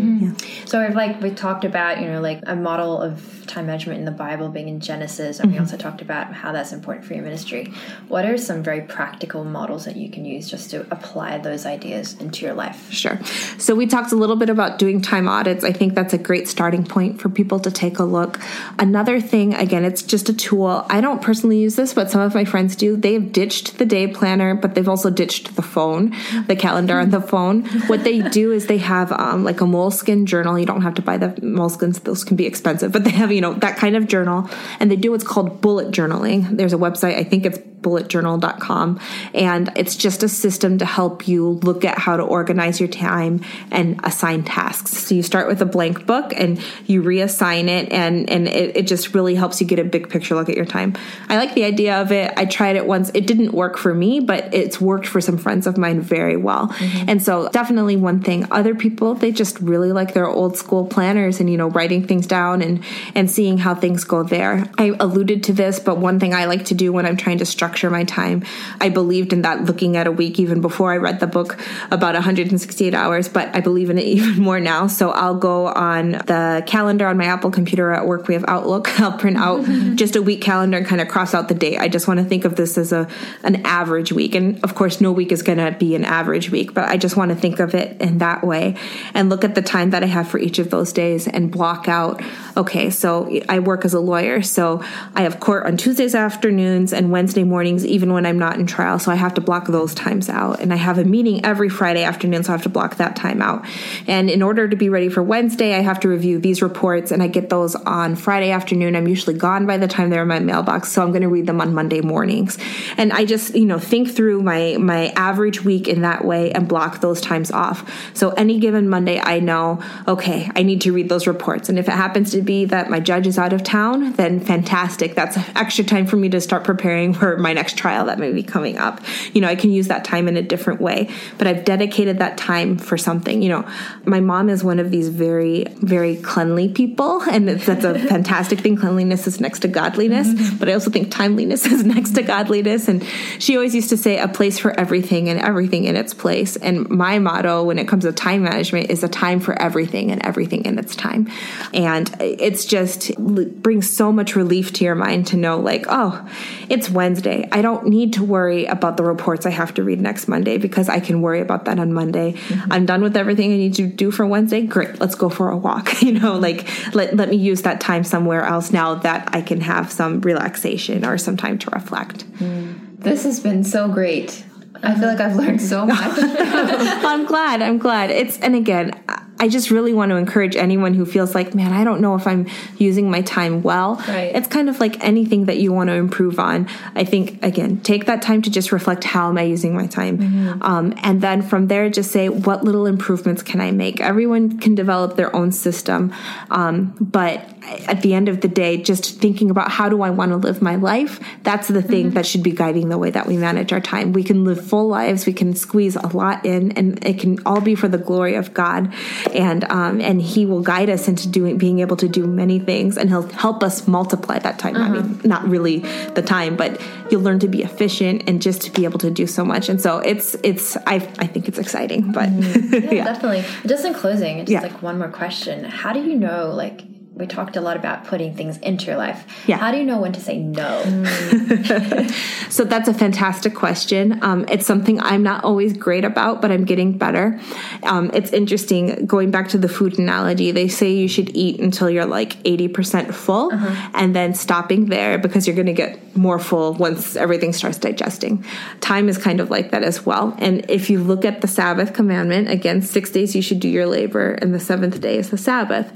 So 0.64 0.80
I've 0.80 0.94
like 0.94 1.20
we 1.20 1.30
talked 1.30 1.64
about, 1.64 2.00
you 2.00 2.08
know, 2.08 2.20
like 2.20 2.40
a 2.46 2.56
model 2.56 3.00
of 3.00 3.44
time 3.46 3.66
management 3.66 3.98
in 3.98 4.04
the 4.04 4.10
Bible 4.10 4.48
being 4.48 4.68
in 4.68 4.80
Genesis, 4.80 5.38
and 5.38 5.48
mm-hmm. 5.48 5.56
we 5.56 5.60
also 5.60 5.76
talked 5.76 6.02
about 6.02 6.32
how 6.32 6.52
that's 6.52 6.72
important 6.72 7.06
for 7.06 7.14
your 7.14 7.22
ministry. 7.22 7.72
What 8.08 8.24
are 8.24 8.36
some 8.36 8.62
very 8.62 8.82
practical 8.82 9.44
models 9.44 9.84
that 9.84 9.96
you 9.96 10.10
can 10.10 10.24
use 10.24 10.50
just 10.50 10.70
to 10.70 10.80
apply 10.90 11.38
those 11.38 11.66
ideas 11.66 12.14
into 12.20 12.44
your 12.44 12.54
life? 12.54 12.90
Sure. 12.90 13.18
So 13.58 13.74
we 13.74 13.86
talked 13.86 14.12
a 14.12 14.16
little 14.16 14.36
bit 14.36 14.50
about 14.50 14.78
doing 14.78 15.00
time 15.00 15.28
audits. 15.28 15.64
I 15.64 15.72
think 15.72 15.94
that's 15.94 16.12
a 16.12 16.18
great 16.18 16.48
starting 16.48 16.84
point 16.84 17.20
for 17.20 17.28
people 17.28 17.60
to 17.60 17.70
take 17.70 17.98
a 17.98 18.04
look. 18.04 18.38
Another 18.78 19.20
thing, 19.20 19.54
again, 19.54 19.84
it's 19.84 20.02
just 20.02 20.28
a 20.28 20.34
tool. 20.34 20.84
I 20.90 21.00
don't 21.00 21.22
personally 21.22 21.58
use 21.58 21.76
this, 21.76 21.94
but 21.94 22.10
some 22.10 22.20
of 22.20 22.34
my 22.34 22.44
friends 22.44 22.76
do. 22.76 22.96
They've 22.96 23.32
ditched 23.32 23.78
the 23.78 23.86
day 23.86 24.06
planner, 24.06 24.54
but 24.54 24.74
they've 24.74 24.88
also 24.88 25.10
ditched 25.10 25.56
the 25.56 25.62
phone, 25.62 26.14
the 26.46 26.56
calendar 26.56 26.98
on 26.98 27.10
the 27.10 27.20
phone. 27.20 27.64
What 27.86 28.04
they 28.04 28.20
do 28.20 28.52
is 28.52 28.66
they 28.66 28.78
have 28.78 29.12
um, 29.12 29.44
like 29.44 29.60
a 29.60 29.64
Moleskine 29.64 30.24
journal. 30.36 30.58
You 30.58 30.66
don't 30.66 30.82
have 30.82 30.94
to 30.94 31.02
buy 31.02 31.16
the 31.16 31.28
Moleskines; 31.28 32.02
those 32.02 32.24
can 32.24 32.36
be 32.36 32.46
expensive, 32.46 32.92
but 32.92 33.04
they 33.04 33.10
have 33.10 33.32
you 33.32 33.40
know 33.40 33.54
that 33.54 33.76
kind 33.76 33.96
of 33.96 34.06
journal, 34.06 34.48
and 34.80 34.90
they 34.90 34.96
do 34.96 35.10
what's 35.12 35.24
called 35.24 35.60
bullet 35.60 35.90
journaling. 35.90 36.56
There's 36.56 36.72
a 36.72 36.78
website, 36.78 37.16
I 37.16 37.24
think 37.24 37.46
it's 37.46 37.58
bulletjournal.com. 37.86 38.98
And 39.32 39.70
it's 39.76 39.94
just 39.94 40.24
a 40.24 40.28
system 40.28 40.78
to 40.78 40.84
help 40.84 41.28
you 41.28 41.50
look 41.62 41.84
at 41.84 41.98
how 41.98 42.16
to 42.16 42.24
organize 42.24 42.80
your 42.80 42.88
time 42.88 43.42
and 43.70 44.00
assign 44.02 44.42
tasks. 44.42 44.90
So 44.90 45.14
you 45.14 45.22
start 45.22 45.46
with 45.46 45.62
a 45.62 45.66
blank 45.66 46.04
book 46.04 46.32
and 46.36 46.60
you 46.86 47.02
reassign 47.02 47.68
it, 47.68 47.92
and, 47.92 48.28
and 48.28 48.48
it, 48.48 48.76
it 48.76 48.86
just 48.88 49.14
really 49.14 49.36
helps 49.36 49.60
you 49.60 49.66
get 49.68 49.78
a 49.78 49.84
big 49.84 50.10
picture 50.10 50.34
look 50.34 50.48
at 50.48 50.56
your 50.56 50.66
time. 50.66 50.96
I 51.28 51.36
like 51.36 51.54
the 51.54 51.62
idea 51.62 52.00
of 52.00 52.10
it. 52.10 52.32
I 52.36 52.44
tried 52.44 52.74
it 52.74 52.86
once. 52.86 53.12
It 53.14 53.26
didn't 53.26 53.52
work 53.52 53.78
for 53.78 53.94
me, 53.94 54.18
but 54.18 54.52
it's 54.52 54.80
worked 54.80 55.06
for 55.06 55.20
some 55.20 55.38
friends 55.38 55.68
of 55.68 55.78
mine 55.78 56.00
very 56.00 56.36
well. 56.36 56.68
Mm-hmm. 56.68 57.10
And 57.10 57.22
so, 57.22 57.48
definitely 57.50 57.96
one 57.96 58.20
thing. 58.20 58.46
Other 58.50 58.74
people, 58.74 59.14
they 59.14 59.30
just 59.30 59.60
really 59.60 59.92
like 59.92 60.12
their 60.12 60.26
old 60.26 60.56
school 60.56 60.86
planners 60.86 61.38
and, 61.38 61.48
you 61.48 61.56
know, 61.56 61.68
writing 61.68 62.06
things 62.06 62.26
down 62.26 62.62
and, 62.62 62.82
and 63.14 63.30
seeing 63.30 63.58
how 63.58 63.74
things 63.74 64.02
go 64.02 64.24
there. 64.24 64.68
I 64.76 64.96
alluded 64.98 65.44
to 65.44 65.52
this, 65.52 65.78
but 65.78 65.98
one 65.98 66.18
thing 66.18 66.34
I 66.34 66.46
like 66.46 66.64
to 66.66 66.74
do 66.74 66.92
when 66.92 67.06
I'm 67.06 67.16
trying 67.16 67.38
to 67.38 67.46
structure 67.46 67.75
structure 67.76 67.90
my 67.90 68.04
time. 68.04 68.42
I 68.80 68.88
believed 68.88 69.32
in 69.34 69.42
that 69.42 69.64
looking 69.64 69.96
at 69.96 70.06
a 70.06 70.12
week 70.12 70.40
even 70.40 70.62
before 70.62 70.92
I 70.92 70.96
read 70.96 71.20
the 71.20 71.26
book 71.26 71.58
about 71.90 72.14
168 72.14 72.94
hours, 72.94 73.28
but 73.28 73.54
I 73.54 73.60
believe 73.60 73.90
in 73.90 73.98
it 73.98 74.04
even 74.16 74.40
more 74.42 74.60
now. 74.60 74.86
So 74.86 75.10
I'll 75.10 75.36
go 75.36 75.66
on 75.66 76.12
the 76.12 76.64
calendar 76.66 77.06
on 77.06 77.18
my 77.18 77.26
Apple 77.26 77.50
computer 77.50 77.92
at 77.92 78.06
work. 78.06 78.28
We 78.28 78.34
have 78.34 78.44
Outlook. 78.48 78.98
I'll 79.00 79.18
print 79.18 79.36
out 79.36 79.64
just 79.94 80.16
a 80.16 80.22
week 80.22 80.40
calendar 80.40 80.78
and 80.78 80.86
kind 80.86 81.00
of 81.02 81.08
cross 81.08 81.34
out 81.34 81.48
the 81.48 81.54
date. 81.54 81.78
I 81.78 81.88
just 81.88 82.08
want 82.08 82.18
to 82.18 82.24
think 82.24 82.44
of 82.44 82.56
this 82.56 82.78
as 82.78 82.92
a 82.92 83.08
an 83.42 83.66
average 83.66 84.12
week. 84.12 84.34
And 84.34 84.62
of 84.64 84.74
course, 84.74 85.00
no 85.00 85.12
week 85.12 85.32
is 85.32 85.42
going 85.42 85.58
to 85.58 85.76
be 85.78 85.94
an 85.94 86.04
average 86.04 86.50
week, 86.50 86.72
but 86.72 86.88
I 86.88 86.96
just 86.96 87.16
want 87.16 87.30
to 87.30 87.36
think 87.36 87.60
of 87.60 87.74
it 87.74 88.00
in 88.00 88.18
that 88.18 88.42
way 88.42 88.76
and 89.12 89.28
look 89.28 89.44
at 89.44 89.54
the 89.54 89.62
time 89.62 89.90
that 89.90 90.02
I 90.02 90.06
have 90.06 90.28
for 90.28 90.38
each 90.38 90.58
of 90.58 90.70
those 90.70 90.92
days 90.92 91.28
and 91.28 91.50
block 91.50 91.88
out, 91.88 92.22
okay, 92.56 92.88
so 92.90 93.40
I 93.48 93.58
work 93.58 93.84
as 93.84 93.92
a 93.92 94.00
lawyer. 94.00 94.42
So 94.42 94.82
I 95.14 95.22
have 95.22 95.40
court 95.40 95.66
on 95.66 95.76
Tuesdays 95.76 96.14
afternoons 96.14 96.92
and 96.92 97.10
Wednesday 97.10 97.44
mornings 97.44 97.65
mornings, 97.66 97.84
even 97.84 98.12
when 98.12 98.24
I'm 98.24 98.38
not 98.38 98.60
in 98.60 98.66
trial. 98.66 99.00
So 99.00 99.10
I 99.10 99.16
have 99.16 99.34
to 99.34 99.40
block 99.40 99.66
those 99.66 99.92
times 99.92 100.28
out. 100.28 100.60
And 100.60 100.72
I 100.72 100.76
have 100.76 100.98
a 100.98 101.04
meeting 101.04 101.44
every 101.44 101.68
Friday 101.68 102.04
afternoon, 102.04 102.44
so 102.44 102.52
I 102.52 102.54
have 102.54 102.62
to 102.62 102.68
block 102.68 102.96
that 102.96 103.16
time 103.16 103.42
out. 103.42 103.66
And 104.06 104.30
in 104.30 104.40
order 104.40 104.68
to 104.68 104.76
be 104.76 104.88
ready 104.88 105.08
for 105.08 105.20
Wednesday, 105.20 105.74
I 105.74 105.80
have 105.80 105.98
to 106.00 106.08
review 106.08 106.38
these 106.38 106.62
reports 106.62 107.10
and 107.10 107.24
I 107.24 107.26
get 107.26 107.50
those 107.50 107.74
on 107.74 108.14
Friday 108.14 108.52
afternoon. 108.52 108.94
I'm 108.94 109.08
usually 109.08 109.36
gone 109.36 109.66
by 109.66 109.78
the 109.78 109.88
time 109.88 110.10
they're 110.10 110.22
in 110.22 110.28
my 110.28 110.38
mailbox, 110.38 110.92
so 110.92 111.02
I'm 111.02 111.10
going 111.10 111.22
to 111.22 111.28
read 111.28 111.46
them 111.46 111.60
on 111.60 111.74
Monday 111.74 112.02
mornings. 112.02 112.56
And 112.96 113.12
I 113.12 113.24
just, 113.24 113.56
you 113.56 113.66
know, 113.66 113.80
think 113.80 114.12
through 114.14 114.42
my 114.42 114.76
my 114.78 115.08
average 115.16 115.64
week 115.64 115.88
in 115.88 116.02
that 116.02 116.24
way 116.24 116.52
and 116.52 116.68
block 116.68 117.00
those 117.00 117.20
times 117.20 117.50
off. 117.50 117.82
So 118.14 118.30
any 118.30 118.60
given 118.60 118.88
Monday, 118.88 119.20
I 119.20 119.40
know, 119.40 119.82
okay, 120.06 120.48
I 120.54 120.62
need 120.62 120.82
to 120.82 120.92
read 120.92 121.08
those 121.08 121.26
reports. 121.26 121.68
And 121.68 121.80
if 121.80 121.88
it 121.88 121.96
happens 121.96 122.30
to 122.30 122.42
be 122.42 122.66
that 122.66 122.90
my 122.90 123.00
judge 123.00 123.26
is 123.26 123.38
out 123.38 123.52
of 123.52 123.64
town, 123.64 124.12
then 124.12 124.38
fantastic. 124.38 125.16
That's 125.16 125.36
extra 125.56 125.82
time 125.82 126.06
for 126.06 126.16
me 126.16 126.28
to 126.28 126.40
start 126.40 126.62
preparing 126.62 127.12
for 127.18 127.36
my 127.46 127.52
next 127.52 127.78
trial 127.78 128.06
that 128.06 128.18
may 128.18 128.32
be 128.32 128.42
coming 128.42 128.76
up. 128.76 129.00
You 129.32 129.40
know, 129.40 129.46
I 129.46 129.54
can 129.54 129.70
use 129.70 129.86
that 129.86 130.04
time 130.04 130.26
in 130.26 130.36
a 130.36 130.42
different 130.42 130.80
way, 130.80 131.08
but 131.38 131.46
I've 131.46 131.64
dedicated 131.64 132.18
that 132.18 132.36
time 132.36 132.76
for 132.76 132.98
something. 132.98 133.40
You 133.40 133.50
know, 133.50 133.68
my 134.04 134.18
mom 134.18 134.48
is 134.48 134.64
one 134.64 134.80
of 134.80 134.90
these 134.90 135.10
very, 135.10 135.64
very 135.76 136.16
cleanly 136.16 136.68
people, 136.68 137.22
and 137.22 137.48
that's 137.48 137.84
a 137.84 137.96
fantastic 138.08 138.58
thing. 138.58 138.76
Cleanliness 138.76 139.28
is 139.28 139.38
next 139.40 139.60
to 139.60 139.68
godliness, 139.68 140.26
mm-hmm. 140.26 140.56
but 140.56 140.68
I 140.68 140.72
also 140.72 140.90
think 140.90 141.12
timeliness 141.12 141.66
is 141.66 141.84
next 141.94 142.16
to 142.16 142.22
godliness. 142.22 142.88
And 142.88 143.06
she 143.38 143.54
always 143.54 143.76
used 143.76 143.90
to 143.90 143.96
say, 143.96 144.18
a 144.18 144.26
place 144.26 144.58
for 144.58 144.72
everything 144.72 145.28
and 145.28 145.38
everything 145.38 145.84
in 145.84 145.94
its 145.94 146.14
place. 146.14 146.56
And 146.56 146.88
my 146.90 147.20
motto 147.20 147.62
when 147.62 147.78
it 147.78 147.86
comes 147.86 148.02
to 148.02 148.12
time 148.12 148.42
management 148.42 148.90
is 148.90 149.04
a 149.04 149.08
time 149.08 149.38
for 149.38 149.54
everything 149.62 150.10
and 150.10 150.20
everything 150.26 150.64
in 150.64 150.80
its 150.80 150.96
time. 150.96 151.30
And 151.72 152.12
it's 152.18 152.64
just 152.64 153.16
brings 153.62 153.88
so 153.88 154.10
much 154.10 154.34
relief 154.34 154.72
to 154.72 154.84
your 154.84 154.96
mind 154.96 155.28
to 155.28 155.36
know, 155.36 155.60
like, 155.60 155.84
oh, 155.88 156.28
it's 156.68 156.90
Wednesday 156.90 157.35
Monday. 157.36 157.56
I 157.56 157.62
don't 157.62 157.86
need 157.86 158.14
to 158.14 158.24
worry 158.24 158.66
about 158.66 158.96
the 158.96 159.04
reports 159.04 159.46
I 159.46 159.50
have 159.50 159.74
to 159.74 159.82
read 159.82 160.00
next 160.00 160.28
Monday 160.28 160.58
because 160.58 160.88
I 160.88 161.00
can 161.00 161.22
worry 161.22 161.40
about 161.40 161.64
that 161.66 161.78
on 161.78 161.92
Monday. 161.92 162.32
Mm-hmm. 162.32 162.72
I'm 162.72 162.86
done 162.86 163.02
with 163.02 163.16
everything 163.16 163.52
I 163.52 163.56
need 163.56 163.74
to 163.74 163.86
do 163.86 164.10
for 164.10 164.26
Wednesday. 164.26 164.62
Great, 164.62 165.00
let's 165.00 165.14
go 165.14 165.28
for 165.28 165.50
a 165.50 165.56
walk. 165.56 166.02
you 166.06 166.12
know, 166.12 166.38
like 166.38 166.66
let, 166.94 167.14
let 167.16 167.28
me 167.28 167.36
use 167.36 167.62
that 167.62 167.80
time 167.80 168.04
somewhere 168.04 168.42
else 168.42 168.72
now 168.72 168.94
that 168.96 169.34
I 169.34 169.42
can 169.42 169.60
have 169.60 169.90
some 169.90 170.20
relaxation 170.20 171.04
or 171.04 171.18
some 171.18 171.36
time 171.36 171.58
to 171.58 171.70
reflect. 171.70 172.24
Mm. 172.38 172.98
This 172.98 173.24
has 173.24 173.40
been 173.40 173.62
so 173.64 173.88
great. 173.88 174.44
I 174.82 174.94
feel 174.94 175.08
like 175.08 175.20
I've 175.20 175.36
learned 175.36 175.60
so 175.60 175.86
much. 175.86 175.98
I'm 176.00 177.24
glad. 177.24 177.62
I'm 177.62 177.78
glad. 177.78 178.10
It's 178.10 178.38
and 178.40 178.54
again, 178.54 178.92
I 179.38 179.48
just 179.48 179.70
really 179.70 179.92
want 179.92 180.10
to 180.10 180.16
encourage 180.16 180.56
anyone 180.56 180.94
who 180.94 181.04
feels 181.04 181.34
like, 181.34 181.54
man, 181.54 181.72
I 181.72 181.84
don't 181.84 182.00
know 182.00 182.14
if 182.14 182.26
I'm 182.26 182.46
using 182.78 183.10
my 183.10 183.20
time 183.22 183.62
well. 183.62 183.96
Right. 184.08 184.34
It's 184.34 184.48
kind 184.48 184.68
of 184.68 184.80
like 184.80 185.02
anything 185.04 185.46
that 185.46 185.58
you 185.58 185.72
want 185.72 185.88
to 185.88 185.94
improve 185.94 186.38
on. 186.38 186.68
I 186.94 187.04
think, 187.04 187.42
again, 187.44 187.80
take 187.80 188.06
that 188.06 188.22
time 188.22 188.42
to 188.42 188.50
just 188.50 188.72
reflect 188.72 189.04
how 189.04 189.28
am 189.28 189.36
I 189.38 189.42
using 189.42 189.74
my 189.74 189.86
time? 189.86 190.18
Mm-hmm. 190.18 190.62
Um, 190.62 190.94
and 191.02 191.20
then 191.20 191.42
from 191.42 191.68
there, 191.68 191.90
just 191.90 192.12
say, 192.12 192.28
what 192.28 192.64
little 192.64 192.86
improvements 192.86 193.42
can 193.42 193.60
I 193.60 193.72
make? 193.72 194.00
Everyone 194.00 194.58
can 194.58 194.74
develop 194.74 195.16
their 195.16 195.34
own 195.36 195.52
system. 195.52 196.14
Um, 196.50 196.96
but 197.00 197.46
at 197.88 198.02
the 198.02 198.14
end 198.14 198.28
of 198.28 198.40
the 198.40 198.48
day, 198.48 198.76
just 198.78 199.20
thinking 199.20 199.50
about 199.50 199.70
how 199.70 199.88
do 199.88 200.02
I 200.02 200.10
want 200.10 200.30
to 200.30 200.36
live 200.36 200.62
my 200.62 200.76
life, 200.76 201.20
that's 201.42 201.68
the 201.68 201.82
thing 201.82 202.06
mm-hmm. 202.06 202.14
that 202.14 202.24
should 202.26 202.42
be 202.42 202.52
guiding 202.52 202.88
the 202.88 202.98
way 202.98 203.10
that 203.10 203.26
we 203.26 203.36
manage 203.36 203.72
our 203.72 203.80
time. 203.80 204.12
We 204.12 204.24
can 204.24 204.44
live 204.44 204.64
full 204.64 204.88
lives, 204.88 205.26
we 205.26 205.32
can 205.32 205.54
squeeze 205.54 205.96
a 205.96 206.06
lot 206.08 206.46
in, 206.46 206.72
and 206.72 207.04
it 207.04 207.18
can 207.18 207.44
all 207.44 207.60
be 207.60 207.74
for 207.74 207.88
the 207.88 207.98
glory 207.98 208.34
of 208.34 208.54
God 208.54 208.94
and 209.34 209.64
um, 209.64 210.00
and 210.00 210.20
He 210.20 210.46
will 210.46 210.62
guide 210.62 210.90
us 210.90 211.08
into 211.08 211.28
doing 211.28 211.58
being 211.58 211.80
able 211.80 211.96
to 211.96 212.08
do 212.08 212.26
many 212.26 212.58
things, 212.58 212.96
and 212.96 213.08
He'll 213.08 213.28
help 213.28 213.62
us 213.62 213.86
multiply 213.86 214.38
that 214.38 214.58
time. 214.58 214.76
Uh-huh. 214.76 214.84
I 214.84 214.88
mean, 214.88 215.02
uh-huh. 215.02 215.28
not 215.28 215.48
really 215.48 215.78
the 216.14 216.22
time, 216.22 216.56
but 216.56 216.80
you'll 217.10 217.22
learn 217.22 217.38
to 217.40 217.48
be 217.48 217.62
efficient 217.62 218.24
and 218.26 218.42
just 218.42 218.62
to 218.62 218.70
be 218.70 218.84
able 218.84 218.98
to 219.00 219.10
do 219.10 219.26
so 219.26 219.44
much. 219.44 219.68
And 219.68 219.80
so 219.80 219.98
it's 219.98 220.34
it's 220.42 220.76
I 220.86 220.96
I 221.18 221.26
think 221.26 221.48
it's 221.48 221.58
exciting, 221.58 222.12
but 222.12 222.28
mm-hmm. 222.28 222.74
yeah, 222.84 222.92
yeah, 222.92 223.04
definitely. 223.04 223.44
Just 223.66 223.84
in 223.84 223.94
closing, 223.94 224.38
just 224.40 224.50
yeah. 224.50 224.60
like 224.60 224.82
one 224.82 224.98
more 224.98 225.08
question: 225.08 225.64
How 225.64 225.92
do 225.92 226.02
you 226.02 226.16
know 226.16 226.52
like 226.54 226.82
we 227.16 227.26
talked 227.26 227.56
a 227.56 227.62
lot 227.62 227.78
about 227.78 228.04
putting 228.04 228.34
things 228.34 228.58
into 228.58 228.84
your 228.84 228.98
life. 228.98 229.24
Yeah. 229.48 229.56
How 229.56 229.72
do 229.72 229.78
you 229.78 229.84
know 229.84 229.98
when 229.98 230.12
to 230.12 230.20
say 230.20 230.36
no? 230.36 230.82
Mm. 230.84 232.10
so 232.52 232.62
that's 232.62 232.88
a 232.88 232.94
fantastic 232.94 233.54
question. 233.54 234.22
Um, 234.22 234.44
it's 234.50 234.66
something 234.66 235.00
I'm 235.00 235.22
not 235.22 235.42
always 235.42 235.72
great 235.72 236.04
about, 236.04 236.42
but 236.42 236.50
I'm 236.50 236.66
getting 236.66 236.98
better. 236.98 237.40
Um, 237.84 238.10
it's 238.12 238.34
interesting 238.34 239.06
going 239.06 239.30
back 239.30 239.48
to 239.48 239.58
the 239.58 239.68
food 239.68 239.98
analogy. 239.98 240.50
They 240.50 240.68
say 240.68 240.92
you 240.92 241.08
should 241.08 241.34
eat 241.34 241.58
until 241.58 241.88
you're 241.88 242.04
like 242.04 242.34
80% 242.42 243.14
full 243.14 243.50
uh-huh. 243.50 243.90
and 243.94 244.14
then 244.14 244.34
stopping 244.34 244.86
there 244.86 245.16
because 245.16 245.46
you're 245.46 245.56
going 245.56 245.66
to 245.66 245.72
get 245.72 245.98
more 246.14 246.38
full 246.38 246.74
once 246.74 247.16
everything 247.16 247.54
starts 247.54 247.78
digesting. 247.78 248.44
Time 248.82 249.08
is 249.08 249.16
kind 249.16 249.40
of 249.40 249.48
like 249.48 249.70
that 249.70 249.82
as 249.82 250.04
well. 250.04 250.36
And 250.38 250.70
if 250.70 250.90
you 250.90 251.02
look 251.02 251.24
at 251.24 251.40
the 251.40 251.48
Sabbath 251.48 251.94
commandment, 251.94 252.50
again, 252.50 252.82
six 252.82 253.10
days 253.10 253.34
you 253.34 253.40
should 253.40 253.60
do 253.60 253.70
your 253.70 253.86
labor, 253.86 254.32
and 254.32 254.54
the 254.54 254.60
seventh 254.60 255.00
day 255.00 255.16
is 255.16 255.30
the 255.30 255.38
Sabbath 255.38 255.90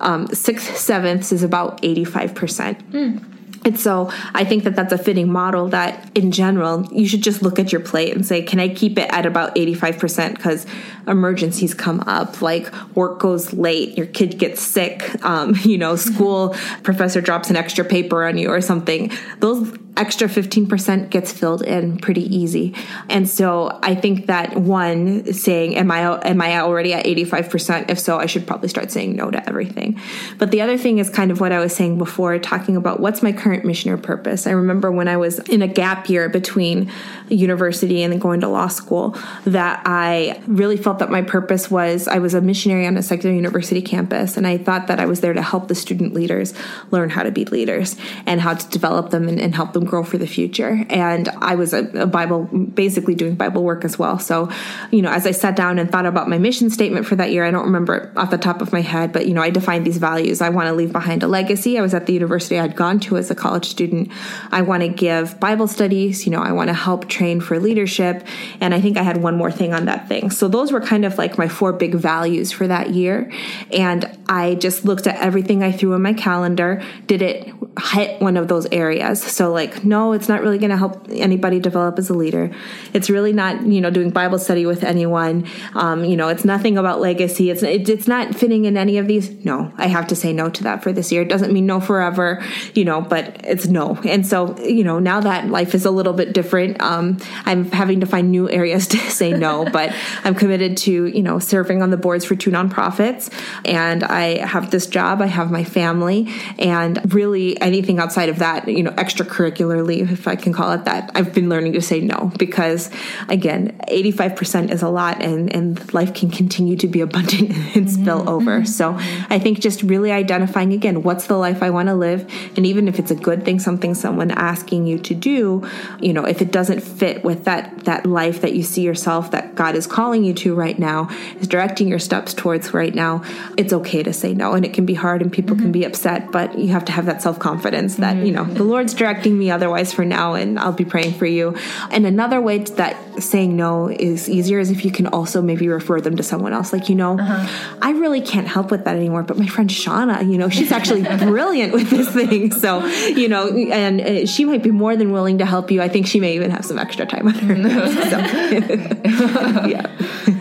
um, 0.00 0.26
six 0.28 0.64
sevenths 0.78 1.32
is 1.32 1.42
about 1.42 1.80
85%. 1.82 2.82
Mm. 2.90 3.30
And 3.64 3.78
so 3.78 4.10
I 4.34 4.44
think 4.44 4.64
that 4.64 4.74
that's 4.74 4.92
a 4.92 4.98
fitting 4.98 5.30
model 5.30 5.68
that 5.68 6.10
in 6.16 6.32
general, 6.32 6.86
you 6.92 7.06
should 7.06 7.22
just 7.22 7.42
look 7.42 7.58
at 7.58 7.72
your 7.72 7.82
plate 7.82 8.14
and 8.14 8.24
say, 8.24 8.42
can 8.42 8.58
I 8.58 8.68
keep 8.68 8.98
it 8.98 9.10
at 9.12 9.26
about 9.26 9.54
85%? 9.54 10.36
Because 10.36 10.66
emergencies 11.10 11.74
come 11.74 12.00
up, 12.06 12.40
like 12.40 12.72
work 12.94 13.18
goes 13.20 13.52
late, 13.52 13.96
your 13.98 14.06
kid 14.06 14.38
gets 14.38 14.62
sick, 14.62 15.22
um, 15.24 15.54
you 15.62 15.76
know, 15.76 15.96
school 15.96 16.54
professor 16.82 17.20
drops 17.20 17.50
an 17.50 17.56
extra 17.56 17.84
paper 17.84 18.24
on 18.24 18.38
you 18.38 18.48
or 18.48 18.60
something. 18.60 19.10
Those 19.40 19.76
extra 19.96 20.28
15% 20.28 21.10
gets 21.10 21.32
filled 21.32 21.62
in 21.62 21.98
pretty 21.98 22.22
easy. 22.34 22.74
And 23.08 23.28
so 23.28 23.78
I 23.82 23.94
think 23.94 24.26
that 24.26 24.56
one 24.56 25.30
saying, 25.32 25.76
am 25.76 25.90
I, 25.90 26.18
am 26.26 26.40
I 26.40 26.58
already 26.60 26.94
at 26.94 27.04
85%? 27.04 27.90
If 27.90 27.98
so, 27.98 28.18
I 28.18 28.26
should 28.26 28.46
probably 28.46 28.68
start 28.68 28.90
saying 28.90 29.16
no 29.16 29.30
to 29.30 29.46
everything. 29.46 30.00
But 30.38 30.52
the 30.52 30.62
other 30.62 30.78
thing 30.78 30.98
is 30.98 31.10
kind 31.10 31.30
of 31.30 31.40
what 31.40 31.52
I 31.52 31.58
was 31.58 31.74
saying 31.74 31.98
before, 31.98 32.38
talking 32.38 32.76
about 32.76 33.00
what's 33.00 33.22
my 33.22 33.32
current 33.32 33.64
mission 33.64 33.90
or 33.90 33.98
purpose. 33.98 34.46
I 34.46 34.52
remember 34.52 34.90
when 34.90 35.08
I 35.08 35.18
was 35.18 35.38
in 35.40 35.60
a 35.60 35.68
gap 35.68 36.08
year 36.08 36.30
between 36.30 36.90
university 37.28 38.02
and 38.02 38.20
going 38.20 38.40
to 38.40 38.48
law 38.48 38.68
school 38.68 39.16
that 39.44 39.82
I 39.84 40.40
really 40.46 40.76
felt 40.76 40.99
that 41.00 41.10
my 41.10 41.22
purpose 41.22 41.70
was 41.70 42.06
I 42.06 42.18
was 42.18 42.32
a 42.34 42.40
missionary 42.40 42.86
on 42.86 42.96
a 42.96 43.02
secular 43.02 43.34
university 43.34 43.82
campus 43.82 44.36
and 44.36 44.46
I 44.46 44.56
thought 44.56 44.86
that 44.86 45.00
I 45.00 45.06
was 45.06 45.20
there 45.20 45.32
to 45.32 45.42
help 45.42 45.68
the 45.68 45.74
student 45.74 46.14
leaders 46.14 46.54
learn 46.90 47.10
how 47.10 47.24
to 47.24 47.30
be 47.30 47.44
leaders 47.44 47.96
and 48.26 48.40
how 48.40 48.54
to 48.54 48.68
develop 48.68 49.10
them 49.10 49.28
and, 49.28 49.40
and 49.40 49.54
help 49.54 49.72
them 49.72 49.84
grow 49.84 50.04
for 50.04 50.18
the 50.18 50.26
future. 50.26 50.84
And 50.88 51.28
I 51.40 51.56
was 51.56 51.72
a, 51.72 51.84
a, 52.02 52.06
Bible, 52.06 52.44
basically 52.44 53.14
doing 53.14 53.34
Bible 53.34 53.64
work 53.64 53.84
as 53.84 53.98
well. 53.98 54.18
So, 54.18 54.50
you 54.90 55.02
know, 55.02 55.10
as 55.10 55.26
I 55.26 55.32
sat 55.32 55.56
down 55.56 55.78
and 55.78 55.90
thought 55.90 56.06
about 56.06 56.28
my 56.28 56.38
mission 56.38 56.70
statement 56.70 57.06
for 57.06 57.16
that 57.16 57.32
year, 57.32 57.44
I 57.44 57.50
don't 57.50 57.64
remember 57.64 58.12
off 58.16 58.30
the 58.30 58.38
top 58.38 58.62
of 58.62 58.72
my 58.72 58.80
head, 58.80 59.12
but, 59.12 59.26
you 59.26 59.34
know, 59.34 59.42
I 59.42 59.50
defined 59.50 59.86
these 59.86 59.98
values. 59.98 60.40
I 60.40 60.50
want 60.50 60.68
to 60.68 60.74
leave 60.74 60.92
behind 60.92 61.22
a 61.22 61.28
legacy. 61.28 61.78
I 61.78 61.82
was 61.82 61.94
at 61.94 62.06
the 62.06 62.12
university 62.12 62.58
I'd 62.58 62.76
gone 62.76 63.00
to 63.00 63.16
as 63.16 63.30
a 63.30 63.34
college 63.34 63.66
student. 63.66 64.10
I 64.52 64.62
want 64.62 64.82
to 64.82 64.88
give 64.88 65.40
Bible 65.40 65.66
studies. 65.66 66.26
You 66.26 66.32
know, 66.32 66.42
I 66.42 66.52
want 66.52 66.68
to 66.68 66.74
help 66.74 67.08
train 67.08 67.40
for 67.40 67.58
leadership. 67.58 68.26
And 68.60 68.74
I 68.74 68.80
think 68.80 68.96
I 68.96 69.02
had 69.02 69.22
one 69.22 69.36
more 69.36 69.50
thing 69.50 69.72
on 69.72 69.86
that 69.86 70.08
thing. 70.08 70.30
So 70.30 70.48
those 70.48 70.72
were 70.72 70.79
kind 70.80 71.04
of 71.04 71.18
like 71.18 71.38
my 71.38 71.48
four 71.48 71.72
big 71.72 71.94
values 71.94 72.52
for 72.52 72.66
that 72.66 72.90
year. 72.90 73.30
And 73.72 74.18
I 74.28 74.54
just 74.54 74.84
looked 74.84 75.06
at 75.06 75.16
everything 75.16 75.62
I 75.62 75.72
threw 75.72 75.94
in 75.94 76.02
my 76.02 76.12
calendar. 76.12 76.82
Did 77.06 77.22
it 77.22 77.52
hit 77.92 78.20
one 78.20 78.36
of 78.36 78.48
those 78.48 78.66
areas? 78.72 79.22
So, 79.22 79.52
like, 79.52 79.84
no, 79.84 80.12
it's 80.12 80.28
not 80.28 80.40
really 80.40 80.58
going 80.58 80.70
to 80.70 80.76
help 80.76 81.06
anybody 81.10 81.58
develop 81.58 81.98
as 81.98 82.10
a 82.10 82.14
leader. 82.14 82.50
It's 82.92 83.10
really 83.10 83.32
not, 83.32 83.62
you 83.66 83.80
know, 83.80 83.90
doing 83.90 84.10
Bible 84.10 84.38
study 84.38 84.66
with 84.66 84.84
anyone. 84.84 85.48
Um, 85.74 86.04
you 86.04 86.16
know, 86.16 86.28
it's 86.28 86.44
nothing 86.44 86.78
about 86.78 87.00
legacy. 87.00 87.50
It's 87.50 87.62
it, 87.62 87.88
it's 87.88 88.06
not 88.06 88.34
fitting 88.34 88.64
in 88.66 88.76
any 88.76 88.98
of 88.98 89.06
these. 89.06 89.30
No, 89.44 89.72
I 89.76 89.86
have 89.88 90.06
to 90.08 90.16
say 90.16 90.32
no 90.32 90.50
to 90.50 90.62
that 90.64 90.82
for 90.82 90.92
this 90.92 91.10
year. 91.10 91.22
It 91.22 91.28
doesn't 91.28 91.52
mean 91.52 91.66
no 91.66 91.80
forever, 91.80 92.42
you 92.74 92.84
know, 92.84 93.00
but 93.00 93.44
it's 93.44 93.66
no. 93.66 93.96
And 94.04 94.26
so, 94.26 94.56
you 94.58 94.84
know, 94.84 94.98
now 94.98 95.20
that 95.20 95.48
life 95.48 95.74
is 95.74 95.84
a 95.84 95.90
little 95.90 96.12
bit 96.12 96.32
different, 96.32 96.80
um, 96.80 97.18
I'm 97.44 97.70
having 97.72 98.00
to 98.00 98.06
find 98.06 98.30
new 98.30 98.48
areas 98.48 98.86
to 98.88 98.98
say 98.98 99.32
no. 99.32 99.64
but 99.64 99.94
I'm 100.24 100.34
committed 100.34 100.69
to, 100.78 101.06
you 101.06 101.22
know, 101.22 101.38
serving 101.38 101.82
on 101.82 101.90
the 101.90 101.96
boards 101.96 102.24
for 102.24 102.34
two 102.34 102.50
nonprofits, 102.50 103.32
and 103.64 104.04
I 104.04 104.44
have 104.44 104.70
this 104.70 104.86
job. 104.86 105.20
I 105.20 105.26
have 105.26 105.50
my 105.50 105.64
family, 105.64 106.32
and 106.58 107.12
really 107.14 107.60
anything 107.60 107.98
outside 107.98 108.28
of 108.28 108.38
that, 108.38 108.68
you 108.68 108.82
know, 108.82 108.92
extracurricularly, 108.92 110.10
if 110.10 110.26
I 110.26 110.36
can 110.36 110.52
call 110.52 110.72
it 110.72 110.84
that, 110.84 111.10
I've 111.14 111.32
been 111.34 111.48
learning 111.48 111.72
to 111.74 111.80
say 111.80 112.00
no 112.00 112.32
because, 112.38 112.90
again, 113.28 113.78
85% 113.88 114.70
is 114.70 114.82
a 114.82 114.88
lot 114.88 115.22
and, 115.22 115.52
and 115.54 115.92
life 115.94 116.14
can 116.14 116.30
continue 116.30 116.76
to 116.76 116.86
be 116.86 117.00
abundant 117.00 117.50
and 117.76 117.90
spill 117.90 118.20
mm-hmm. 118.20 118.28
over. 118.28 118.58
Mm-hmm. 118.58 118.66
So 118.66 118.96
I 119.28 119.38
think 119.38 119.60
just 119.60 119.82
really 119.82 120.12
identifying 120.12 120.72
again, 120.72 121.02
what's 121.02 121.26
the 121.26 121.36
life 121.36 121.62
I 121.62 121.70
want 121.70 121.88
to 121.88 121.94
live? 121.94 122.30
And 122.56 122.66
even 122.66 122.88
if 122.88 122.98
it's 122.98 123.10
a 123.10 123.16
good 123.16 123.44
thing, 123.44 123.58
something 123.58 123.94
someone 123.94 124.30
asking 124.30 124.86
you 124.86 124.98
to 125.00 125.14
do, 125.14 125.68
you 126.00 126.12
know, 126.12 126.24
if 126.24 126.42
it 126.42 126.52
doesn't 126.52 126.80
fit 126.80 127.24
with 127.24 127.44
that, 127.44 127.84
that 127.84 128.06
life 128.06 128.40
that 128.42 128.54
you 128.54 128.62
see 128.62 128.82
yourself 128.82 129.30
that 129.32 129.54
God 129.54 129.74
is 129.74 129.86
calling 129.86 130.24
you 130.24 130.34
to 130.34 130.54
right 130.60 130.78
now, 130.78 131.08
is 131.40 131.48
directing 131.48 131.88
your 131.88 131.98
steps 131.98 132.34
towards 132.34 132.72
right 132.72 132.94
now, 132.94 133.24
it's 133.56 133.72
okay 133.72 134.02
to 134.02 134.12
say 134.12 134.34
no. 134.34 134.52
And 134.52 134.64
it 134.64 134.72
can 134.72 134.86
be 134.86 134.94
hard 134.94 135.22
and 135.22 135.32
people 135.32 135.56
mm-hmm. 135.56 135.64
can 135.64 135.72
be 135.72 135.84
upset, 135.84 136.30
but 136.30 136.58
you 136.58 136.68
have 136.68 136.84
to 136.84 136.92
have 136.92 137.06
that 137.06 137.22
self 137.22 137.38
confidence 137.38 137.96
that, 137.96 138.16
mm-hmm. 138.16 138.26
you 138.26 138.32
know, 138.32 138.44
the 138.44 138.64
Lord's 138.64 138.94
directing 138.94 139.38
me 139.38 139.50
otherwise 139.50 139.92
for 139.92 140.04
now, 140.04 140.34
and 140.34 140.58
I'll 140.58 140.72
be 140.72 140.84
praying 140.84 141.14
for 141.14 141.26
you. 141.26 141.56
And 141.90 142.06
another 142.06 142.40
way 142.40 142.58
that 142.58 143.22
saying 143.22 143.56
no 143.56 143.88
is 143.88 144.28
easier 144.28 144.58
is 144.58 144.70
if 144.70 144.84
you 144.84 144.90
can 144.90 145.06
also 145.06 145.42
maybe 145.42 145.68
refer 145.68 146.00
them 146.00 146.16
to 146.16 146.22
someone 146.22 146.52
else. 146.52 146.72
Like, 146.72 146.88
you 146.88 146.94
know, 146.94 147.18
uh-huh. 147.18 147.78
I 147.82 147.92
really 147.92 148.20
can't 148.20 148.46
help 148.46 148.70
with 148.70 148.84
that 148.84 148.96
anymore, 148.96 149.22
but 149.22 149.38
my 149.38 149.46
friend 149.46 149.70
Shauna, 149.70 150.30
you 150.30 150.38
know, 150.38 150.48
she's 150.48 150.72
actually 150.72 151.02
brilliant 151.02 151.72
with 151.72 151.90
this 151.90 152.08
thing. 152.10 152.52
So, 152.52 152.84
you 152.86 153.28
know, 153.28 153.48
and 153.48 154.00
uh, 154.00 154.26
she 154.26 154.44
might 154.44 154.62
be 154.62 154.70
more 154.70 154.96
than 154.96 155.12
willing 155.12 155.38
to 155.38 155.46
help 155.46 155.70
you. 155.70 155.82
I 155.82 155.88
think 155.88 156.06
she 156.06 156.20
may 156.20 156.34
even 156.34 156.50
have 156.50 156.64
some 156.64 156.78
extra 156.78 157.06
time 157.06 157.28
on 157.28 157.34
her. 157.34 157.54
yeah. 159.68 159.86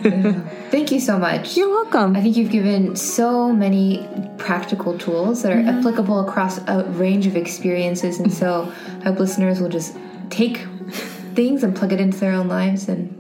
Thank 0.72 0.92
you 0.92 1.00
so 1.00 1.18
much. 1.18 1.58
You're 1.58 1.70
welcome. 1.70 2.16
I 2.16 2.22
think 2.22 2.38
you've 2.38 2.52
given 2.52 2.96
so 2.96 3.52
many 3.52 4.08
practical 4.38 4.98
tools 4.98 5.44
that 5.44 5.52
are 5.52 5.56
mm-hmm. 5.56 5.80
applicable 5.80 6.28
across 6.28 6.60
a 6.68 6.84
range 6.92 7.28
of 7.28 7.36
experiences. 7.36 8.20
And 8.20 8.32
so 8.34 8.72
I 9.02 9.04
hope 9.06 9.20
listeners 9.20 9.60
will 9.60 9.70
just 9.70 9.98
take 10.30 10.60
things 11.34 11.64
and 11.64 11.76
plug 11.76 11.94
it 11.94 12.00
into 12.00 12.18
their 12.20 12.34
own 12.34 12.48
lives 12.48 12.88
and 12.88 13.16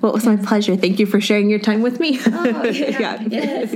well, 0.00 0.12
it 0.12 0.14
was 0.14 0.26
my 0.26 0.36
pleasure. 0.36 0.76
Thank 0.76 0.98
you 0.98 1.06
for 1.06 1.20
sharing 1.20 1.48
your 1.48 1.58
time 1.58 1.82
with 1.82 2.00
me. 2.00 2.18
Oh, 2.26 2.64
yeah. 2.64 3.20
yes. 3.20 3.74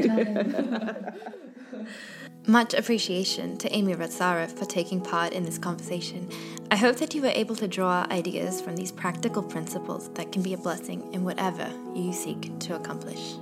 Much 2.46 2.74
appreciation 2.74 3.56
to 3.56 3.74
Amy 3.74 3.94
Ratsara 3.94 4.46
for 4.50 4.66
taking 4.66 5.00
part 5.00 5.32
in 5.32 5.44
this 5.44 5.56
conversation. 5.56 6.28
I 6.70 6.76
hope 6.76 6.96
that 6.96 7.14
you 7.14 7.22
were 7.22 7.28
able 7.28 7.56
to 7.56 7.66
draw 7.66 8.06
ideas 8.10 8.60
from 8.60 8.76
these 8.76 8.92
practical 8.92 9.42
principles 9.42 10.10
that 10.10 10.30
can 10.30 10.42
be 10.42 10.52
a 10.52 10.58
blessing 10.58 11.10
in 11.14 11.24
whatever 11.24 11.72
you 11.94 12.12
seek 12.12 12.58
to 12.60 12.76
accomplish. 12.76 13.36